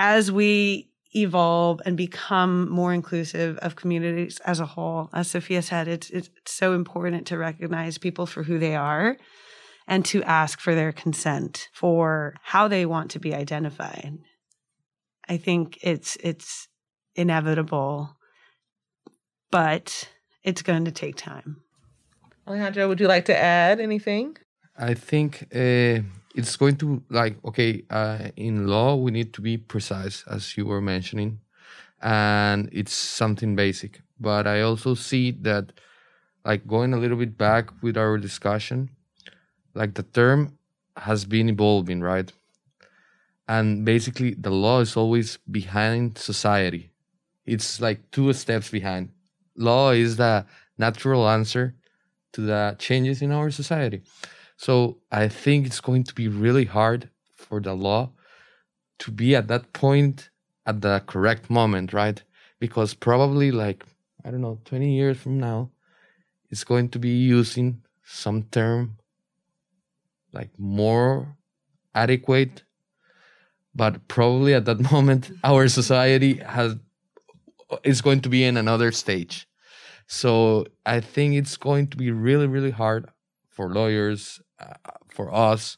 as 0.00 0.32
we 0.32 0.88
evolve 1.14 1.78
and 1.84 1.94
become 1.94 2.70
more 2.70 2.94
inclusive 2.94 3.58
of 3.58 3.76
communities 3.76 4.40
as 4.46 4.58
a 4.58 4.64
whole, 4.64 5.10
as 5.12 5.28
Sofia 5.28 5.60
said, 5.60 5.88
it's, 5.88 6.08
it's 6.08 6.30
so 6.46 6.72
important 6.72 7.26
to 7.26 7.36
recognize 7.36 7.98
people 7.98 8.24
for 8.24 8.42
who 8.42 8.58
they 8.58 8.74
are 8.74 9.18
and 9.86 10.02
to 10.06 10.22
ask 10.22 10.58
for 10.58 10.74
their 10.74 10.90
consent 10.90 11.68
for 11.74 12.34
how 12.42 12.66
they 12.66 12.86
want 12.86 13.10
to 13.10 13.18
be 13.18 13.34
identified. 13.34 14.16
I 15.28 15.36
think 15.36 15.78
it's 15.82 16.16
it's 16.22 16.66
inevitable, 17.14 18.16
but 19.50 20.08
it's 20.42 20.62
going 20.62 20.86
to 20.86 20.92
take 20.92 21.16
time. 21.16 21.60
Alejandro, 22.48 22.88
would 22.88 23.00
you 23.00 23.06
like 23.06 23.26
to 23.26 23.36
add 23.36 23.80
anything? 23.80 24.38
I 24.80 24.94
think 24.94 25.42
uh, 25.54 26.00
it's 26.34 26.56
going 26.56 26.76
to 26.76 27.02
like 27.10 27.36
okay 27.44 27.84
uh, 27.90 28.30
in 28.36 28.66
law 28.66 28.96
we 28.96 29.10
need 29.10 29.34
to 29.34 29.42
be 29.42 29.58
precise 29.58 30.24
as 30.26 30.56
you 30.56 30.64
were 30.64 30.80
mentioning 30.80 31.40
and 32.00 32.70
it's 32.72 32.94
something 32.94 33.54
basic. 33.54 34.00
But 34.18 34.46
i 34.46 34.62
also 34.62 34.94
see 34.94 35.32
that 35.42 35.72
like 36.44 36.66
going 36.66 36.94
a 36.94 36.98
little 36.98 37.18
bit 37.18 37.36
back 37.36 37.82
with 37.82 37.96
our 37.98 38.16
discussion 38.16 38.90
like 39.74 39.94
the 39.94 40.02
term 40.02 40.58
has 40.96 41.24
been 41.26 41.48
evolving 41.50 42.00
right? 42.00 42.32
And 43.48 43.84
basically 43.84 44.34
the 44.34 44.50
law 44.50 44.80
is 44.80 44.96
always 44.96 45.38
behind 45.50 46.16
society. 46.16 46.90
It's 47.44 47.80
like 47.80 48.10
two 48.12 48.32
steps 48.32 48.70
behind. 48.70 49.10
Law 49.56 49.90
is 49.90 50.16
the 50.16 50.46
natural 50.78 51.28
answer 51.28 51.74
to 52.32 52.40
the 52.40 52.76
changes 52.78 53.20
in 53.20 53.32
our 53.32 53.50
society 53.50 54.02
so 54.60 54.98
I 55.10 55.26
think 55.28 55.66
it's 55.66 55.80
going 55.80 56.04
to 56.04 56.14
be 56.14 56.28
really 56.28 56.66
hard 56.66 57.08
for 57.34 57.60
the 57.60 57.72
law 57.72 58.10
to 58.98 59.10
be 59.10 59.34
at 59.34 59.48
that 59.48 59.72
point 59.72 60.28
at 60.66 60.82
the 60.82 61.02
correct 61.06 61.48
moment, 61.48 61.94
right? 61.94 62.22
Because 62.58 62.92
probably 62.92 63.50
like, 63.52 63.86
I 64.22 64.30
don't 64.30 64.42
know, 64.42 64.58
20 64.66 64.94
years 64.94 65.16
from 65.16 65.40
now, 65.40 65.70
it's 66.50 66.62
going 66.62 66.90
to 66.90 66.98
be 66.98 67.08
using 67.08 67.80
some 68.04 68.42
term 68.50 68.98
like 70.30 70.50
more 70.58 71.38
adequate 71.94 72.62
but 73.74 74.08
probably 74.08 74.52
at 74.52 74.66
that 74.66 74.80
moment 74.92 75.30
our 75.42 75.68
society 75.68 76.34
has 76.34 76.76
is 77.82 78.02
going 78.02 78.20
to 78.20 78.28
be 78.28 78.44
in 78.44 78.56
another 78.56 78.92
stage 78.92 79.48
so 80.06 80.66
i 80.84 81.00
think 81.00 81.34
it's 81.34 81.56
going 81.56 81.86
to 81.86 81.96
be 81.96 82.10
really 82.10 82.46
really 82.46 82.72
hard 82.72 83.08
for 83.48 83.68
lawyers 83.68 84.40
uh, 84.60 84.74
for 85.08 85.32
us 85.34 85.76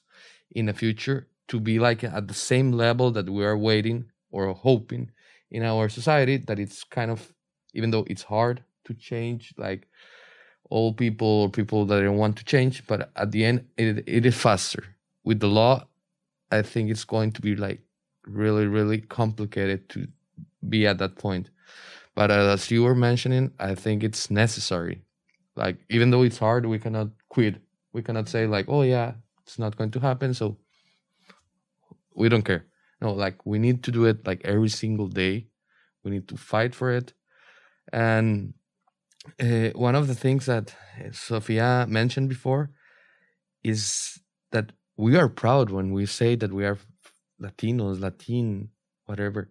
in 0.51 0.66
the 0.66 0.73
future 0.73 1.29
to 1.49 1.61
be 1.61 1.79
like 1.79 2.05
at 2.05 2.29
the 2.29 2.35
same 2.35 2.73
level 2.73 3.11
that 3.11 3.29
we 3.29 3.45
are 3.45 3.57
waiting 3.57 4.05
or 4.31 4.53
hoping 4.55 5.11
in 5.51 5.62
our 5.62 5.88
society 5.88 6.38
that 6.38 6.59
it's 6.59 6.85
kind 6.85 7.11
of 7.11 7.33
even 7.75 7.90
though 7.90 8.05
it's 8.09 8.23
hard 8.23 8.62
to 8.85 8.95
change 8.95 9.55
like 9.57 9.87
old 10.71 10.97
people 10.97 11.42
or 11.42 11.51
people 11.51 11.85
that 11.85 12.01
don't 12.01 12.16
want 12.16 12.37
to 12.37 12.45
change 12.45 12.87
but 12.87 13.11
at 13.16 13.31
the 13.33 13.45
end 13.45 13.66
it, 13.77 14.03
it 14.07 14.27
is 14.27 14.37
faster. 14.37 14.85
With 15.25 15.40
the 15.40 15.49
law 15.49 15.87
i 16.51 16.62
think 16.62 16.90
it's 16.90 17.05
going 17.05 17.33
to 17.33 17.40
be 17.40 17.55
like 17.55 17.81
really 18.27 18.66
really 18.66 19.01
complicated 19.01 19.88
to 19.90 20.09
be 20.68 20.87
at 20.87 20.99
that 20.99 21.16
point. 21.16 21.51
But 22.14 22.31
as 22.31 22.71
you 22.71 22.83
were 22.83 22.95
mentioning 22.95 23.53
i 23.59 23.75
think 23.75 24.03
it's 24.03 24.31
necessary. 24.31 25.03
Like 25.55 25.77
even 25.90 26.11
though 26.11 26.23
it's 26.23 26.38
hard 26.38 26.64
we 26.66 26.79
cannot 26.79 27.09
quit 27.29 27.61
we 27.93 28.03
cannot 28.03 28.29
say 28.29 28.47
like 28.47 28.67
oh 28.69 28.83
yeah 28.83 29.13
it's 29.43 29.59
not 29.59 29.77
going 29.77 29.91
to 29.91 30.01
happen 30.01 30.35
so 30.35 30.57
we 32.15 32.29
don't 32.29 32.45
care. 32.45 32.67
No 33.01 33.13
like 33.13 33.45
we 33.45 33.59
need 33.59 33.83
to 33.85 33.91
do 33.91 34.05
it 34.05 34.27
like 34.27 34.43
every 34.45 34.69
single 34.69 35.09
day. 35.09 35.49
We 36.05 36.11
need 36.11 36.29
to 36.29 36.37
fight 36.37 36.75
for 36.75 36.91
it. 36.91 37.13
And 37.93 38.55
uh, 39.41 39.71
one 39.75 39.95
of 39.95 40.09
the 40.09 40.15
things 40.15 40.47
that 40.47 40.75
sofia 41.13 41.87
mentioned 41.89 42.29
before 42.29 42.71
is 43.63 44.19
that 44.51 44.73
we 44.97 45.17
are 45.17 45.29
proud 45.29 45.71
when 45.71 45.93
we 45.93 46.07
say 46.07 46.35
that 46.37 46.53
we 46.53 46.65
are 46.65 46.79
latinos 47.41 48.01
latin 48.01 48.69
whatever 49.07 49.51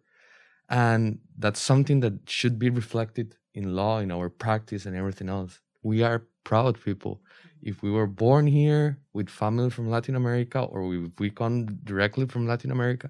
and 0.70 1.20
that's 1.38 1.60
something 1.60 2.00
that 2.00 2.30
should 2.30 2.58
be 2.58 2.70
reflected 2.70 3.36
in 3.54 3.76
law 3.76 4.00
in 4.00 4.12
our 4.12 4.30
practice 4.30 4.86
and 4.86 4.96
everything 4.96 5.28
else. 5.28 5.60
We 5.84 6.02
are 6.02 6.26
proud 6.46 6.82
people 6.82 7.22
if 7.62 7.82
we 7.82 7.91
were 7.91 8.08
born 8.08 8.47
here 8.47 9.00
with 9.13 9.30
family 9.30 9.69
from 9.69 9.89
Latin 9.89 10.15
America 10.15 10.60
or 10.60 10.93
if 10.93 11.12
we 11.19 11.30
come 11.30 11.65
directly 11.84 12.26
from 12.26 12.47
Latin 12.47 12.71
America, 12.71 13.10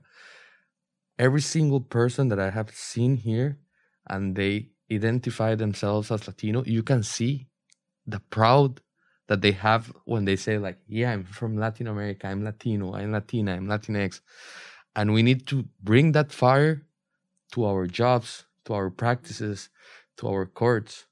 every 1.17 1.41
single 1.41 1.81
person 1.81 2.27
that 2.29 2.39
I 2.39 2.49
have 2.49 2.71
seen 2.71 3.17
here 3.17 3.59
and 4.07 4.35
they 4.35 4.69
identify 4.91 5.55
themselves 5.55 6.11
as 6.11 6.27
Latino, 6.27 6.63
you 6.65 6.83
can 6.83 7.03
see 7.03 7.47
the 8.05 8.19
proud 8.19 8.81
that 9.27 9.41
they 9.41 9.51
have 9.51 9.93
when 10.05 10.25
they 10.25 10.35
say 10.35 10.57
like, 10.57 10.79
yeah, 10.87 11.11
I'm 11.11 11.23
from 11.23 11.57
Latin 11.57 11.87
America, 11.87 12.27
I'm 12.27 12.43
Latino, 12.43 12.93
I'm 12.93 13.11
Latina, 13.11 13.53
I'm 13.53 13.67
Latinx. 13.67 14.19
And 14.95 15.13
we 15.13 15.23
need 15.23 15.47
to 15.47 15.65
bring 15.81 16.11
that 16.11 16.31
fire 16.33 16.81
to 17.53 17.65
our 17.65 17.87
jobs, 17.87 18.45
to 18.65 18.73
our 18.73 18.89
practices, 18.89 19.69
to 20.17 20.27
our 20.27 20.45
courts, 20.45 21.05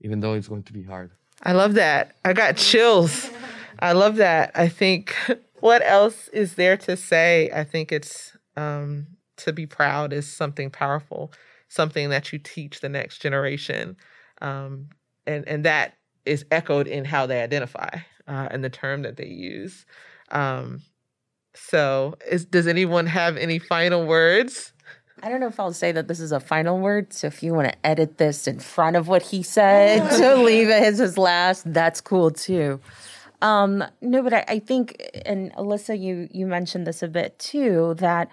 even 0.00 0.20
though 0.20 0.34
it's 0.34 0.48
going 0.48 0.64
to 0.64 0.72
be 0.72 0.82
hard. 0.82 1.12
I 1.42 1.52
love 1.52 1.74
that. 1.74 2.14
I 2.24 2.32
got 2.32 2.56
chills. 2.56 3.30
I 3.78 3.92
love 3.92 4.16
that. 4.16 4.50
I 4.54 4.68
think 4.68 5.14
what 5.60 5.82
else 5.84 6.28
is 6.28 6.54
there 6.54 6.76
to 6.78 6.96
say? 6.96 7.50
I 7.54 7.64
think 7.64 7.92
it's 7.92 8.36
um, 8.56 9.06
to 9.38 9.52
be 9.52 9.66
proud 9.66 10.12
is 10.12 10.26
something 10.26 10.70
powerful, 10.70 11.32
something 11.68 12.10
that 12.10 12.32
you 12.32 12.38
teach 12.38 12.80
the 12.80 12.88
next 12.88 13.22
generation, 13.22 13.96
um, 14.42 14.88
and 15.26 15.46
and 15.46 15.64
that 15.64 15.94
is 16.24 16.44
echoed 16.50 16.86
in 16.86 17.04
how 17.04 17.26
they 17.26 17.40
identify 17.40 17.88
uh, 18.26 18.48
and 18.50 18.62
the 18.62 18.70
term 18.70 19.02
that 19.02 19.16
they 19.16 19.26
use. 19.26 19.86
Um, 20.30 20.82
so, 21.54 22.14
is, 22.30 22.44
does 22.44 22.66
anyone 22.66 23.06
have 23.06 23.36
any 23.36 23.58
final 23.58 24.06
words? 24.06 24.72
I 25.22 25.28
don't 25.28 25.40
know 25.40 25.48
if 25.48 25.58
I'll 25.58 25.72
say 25.72 25.92
that 25.92 26.08
this 26.08 26.20
is 26.20 26.32
a 26.32 26.40
final 26.40 26.78
word. 26.78 27.12
So 27.12 27.26
if 27.26 27.42
you 27.42 27.54
want 27.54 27.68
to 27.68 27.86
edit 27.86 28.18
this 28.18 28.46
in 28.46 28.60
front 28.60 28.96
of 28.96 29.08
what 29.08 29.22
he 29.22 29.42
said 29.42 30.08
to 30.18 30.36
leave 30.36 30.68
it 30.68 30.82
as 30.82 30.98
his 30.98 31.18
last, 31.18 31.72
that's 31.72 32.00
cool 32.00 32.30
too. 32.30 32.80
Um, 33.40 33.84
no, 34.00 34.22
but 34.22 34.32
I, 34.34 34.44
I 34.48 34.58
think, 34.58 35.00
and 35.24 35.52
Alyssa, 35.54 35.98
you 35.98 36.28
you 36.32 36.46
mentioned 36.46 36.86
this 36.86 37.02
a 37.02 37.08
bit 37.08 37.38
too, 37.38 37.94
that 37.98 38.30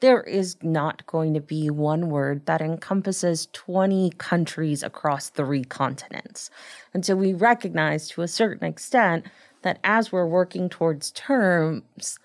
there 0.00 0.22
is 0.22 0.56
not 0.62 1.04
going 1.06 1.34
to 1.34 1.40
be 1.40 1.70
one 1.70 2.08
word 2.08 2.46
that 2.46 2.60
encompasses 2.60 3.48
20 3.52 4.10
countries 4.18 4.82
across 4.82 5.28
three 5.28 5.64
continents. 5.64 6.50
And 6.94 7.04
so 7.04 7.16
we 7.16 7.32
recognize 7.32 8.08
to 8.10 8.22
a 8.22 8.28
certain 8.28 8.66
extent 8.66 9.26
that 9.62 9.80
as 9.82 10.12
we're 10.12 10.26
working 10.26 10.68
towards 10.68 11.10
terms, 11.12 12.18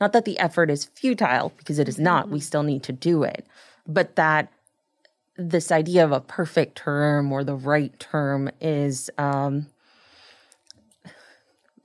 not 0.00 0.12
that 0.12 0.24
the 0.24 0.38
effort 0.38 0.70
is 0.70 0.84
futile, 0.84 1.52
because 1.56 1.78
it 1.78 1.88
is 1.88 1.98
not, 1.98 2.28
we 2.28 2.40
still 2.40 2.62
need 2.62 2.82
to 2.84 2.92
do 2.92 3.22
it, 3.22 3.46
but 3.86 4.16
that 4.16 4.52
this 5.36 5.70
idea 5.70 6.04
of 6.04 6.12
a 6.12 6.20
perfect 6.20 6.76
term 6.76 7.32
or 7.32 7.44
the 7.44 7.54
right 7.54 7.98
term 7.98 8.50
is 8.60 9.10
um, 9.18 9.66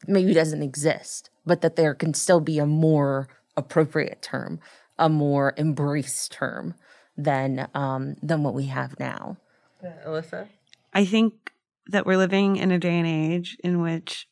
maybe 0.07 0.33
doesn't 0.33 0.63
exist, 0.63 1.29
but 1.45 1.61
that 1.61 1.75
there 1.75 1.93
can 1.93 2.13
still 2.13 2.39
be 2.39 2.59
a 2.59 2.65
more 2.65 3.27
appropriate 3.57 4.21
term, 4.21 4.59
a 4.97 5.09
more 5.09 5.53
embraced 5.57 6.31
term 6.31 6.73
than 7.17 7.67
um, 7.73 8.15
than 8.21 8.41
what 8.43 8.53
we 8.53 8.67
have 8.67 8.97
now. 8.99 9.37
Yeah, 9.83 9.93
Alyssa, 10.05 10.47
I 10.93 11.05
think 11.05 11.51
that 11.87 12.05
we're 12.05 12.17
living 12.17 12.55
in 12.55 12.71
a 12.71 12.79
day 12.79 12.97
and 12.97 13.07
age 13.07 13.57
in 13.63 13.81
which 13.81 14.27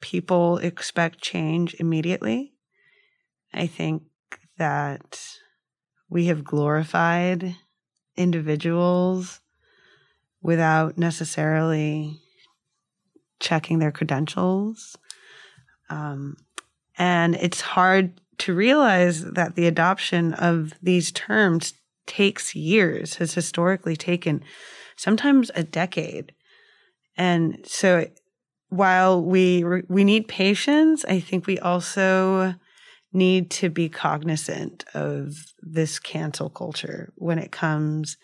people 0.00 0.58
expect 0.58 1.20
change 1.20 1.74
immediately 1.78 2.52
I 3.52 3.66
think 3.66 4.02
that 4.58 5.20
we 6.08 6.26
have 6.26 6.44
glorified 6.44 7.56
individuals 8.16 9.40
without 10.42 10.98
necessarily 10.98 12.20
checking 13.40 13.78
their 13.78 13.92
credentials. 13.92 14.96
Um, 15.90 16.36
and 16.98 17.36
it's 17.36 17.60
hard 17.60 18.20
to 18.38 18.54
realize 18.54 19.24
that 19.24 19.54
the 19.54 19.66
adoption 19.66 20.34
of 20.34 20.72
these 20.82 21.10
terms 21.12 21.74
takes 22.06 22.54
years, 22.54 23.16
has 23.16 23.34
historically 23.34 23.96
taken 23.96 24.42
sometimes 24.96 25.50
a 25.54 25.62
decade. 25.62 26.32
And 27.16 27.58
so 27.64 28.06
while 28.70 29.22
we 29.22 29.64
we 29.88 30.04
need 30.04 30.28
patience, 30.28 31.04
I 31.04 31.20
think 31.20 31.46
we 31.46 31.58
also 31.58 32.54
need 33.12 33.50
to 33.50 33.70
be 33.70 33.88
cognizant 33.88 34.84
of 34.94 35.34
this 35.62 35.98
cancel 35.98 36.50
culture 36.50 37.12
when 37.16 37.38
it 37.38 37.52
comes 37.52 38.16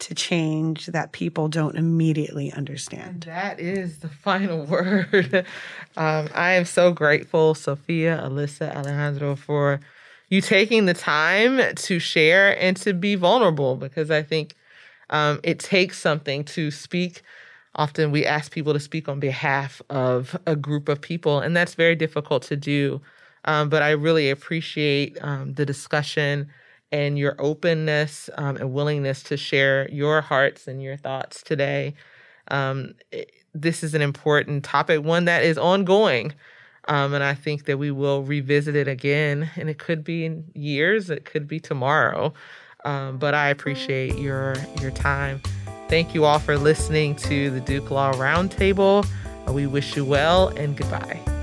to 0.00 0.14
change 0.14 0.86
that 0.86 1.12
people 1.12 1.48
don't 1.48 1.76
immediately 1.76 2.52
understand. 2.52 3.08
And 3.08 3.22
that 3.22 3.60
is 3.60 3.98
the 3.98 4.08
final 4.22 4.66
word. 4.66 5.46
um, 5.96 6.28
I 6.34 6.52
am 6.52 6.64
so 6.64 6.92
grateful, 6.92 7.54
Sofia, 7.54 8.20
Alyssa, 8.22 8.74
Alejandro, 8.74 9.36
for 9.36 9.80
you 10.28 10.40
taking 10.40 10.86
the 10.86 10.94
time 10.94 11.60
to 11.74 11.98
share 11.98 12.58
and 12.60 12.76
to 12.78 12.92
be 12.92 13.14
vulnerable 13.14 13.76
because 13.76 14.10
I 14.10 14.22
think 14.22 14.56
um, 15.10 15.38
it 15.42 15.58
takes 15.58 15.98
something 15.98 16.44
to 16.44 16.70
speak. 16.70 17.22
Often 17.76 18.10
we 18.10 18.24
ask 18.24 18.52
people 18.52 18.72
to 18.72 18.80
speak 18.80 19.08
on 19.08 19.20
behalf 19.20 19.80
of 19.90 20.36
a 20.46 20.56
group 20.56 20.88
of 20.88 21.00
people, 21.00 21.40
and 21.40 21.56
that's 21.56 21.74
very 21.74 21.94
difficult 21.94 22.42
to 22.44 22.56
do. 22.56 23.00
Um, 23.44 23.68
but 23.68 23.82
I 23.82 23.90
really 23.90 24.30
appreciate 24.30 25.18
um, 25.20 25.54
the 25.54 25.66
discussion 25.66 26.48
and 26.92 27.18
your 27.18 27.34
openness 27.38 28.30
um, 28.36 28.56
and 28.56 28.72
willingness 28.72 29.22
to 29.24 29.36
share 29.36 29.88
your 29.90 30.20
hearts 30.20 30.68
and 30.68 30.82
your 30.82 30.96
thoughts 30.96 31.42
today. 31.42 31.94
Um, 32.48 32.94
it, 33.10 33.30
this 33.54 33.82
is 33.82 33.94
an 33.94 34.02
important 34.02 34.64
topic, 34.64 35.02
one 35.02 35.26
that 35.26 35.44
is 35.44 35.58
ongoing. 35.58 36.32
Um, 36.86 37.14
and 37.14 37.24
I 37.24 37.34
think 37.34 37.64
that 37.64 37.78
we 37.78 37.90
will 37.90 38.22
revisit 38.22 38.76
it 38.76 38.88
again, 38.88 39.50
and 39.56 39.70
it 39.70 39.78
could 39.78 40.04
be 40.04 40.26
in 40.26 40.44
years, 40.54 41.08
it 41.08 41.24
could 41.24 41.48
be 41.48 41.58
tomorrow. 41.58 42.34
Um, 42.84 43.16
but 43.16 43.32
I 43.32 43.48
appreciate 43.48 44.18
your 44.18 44.54
your 44.82 44.90
time. 44.90 45.40
Thank 45.88 46.14
you 46.14 46.24
all 46.24 46.38
for 46.38 46.58
listening 46.58 47.16
to 47.16 47.50
the 47.50 47.60
Duke 47.60 47.90
Law 47.90 48.12
Roundtable. 48.12 49.06
We 49.48 49.66
wish 49.66 49.96
you 49.96 50.04
well 50.04 50.48
and 50.48 50.76
goodbye. 50.76 51.33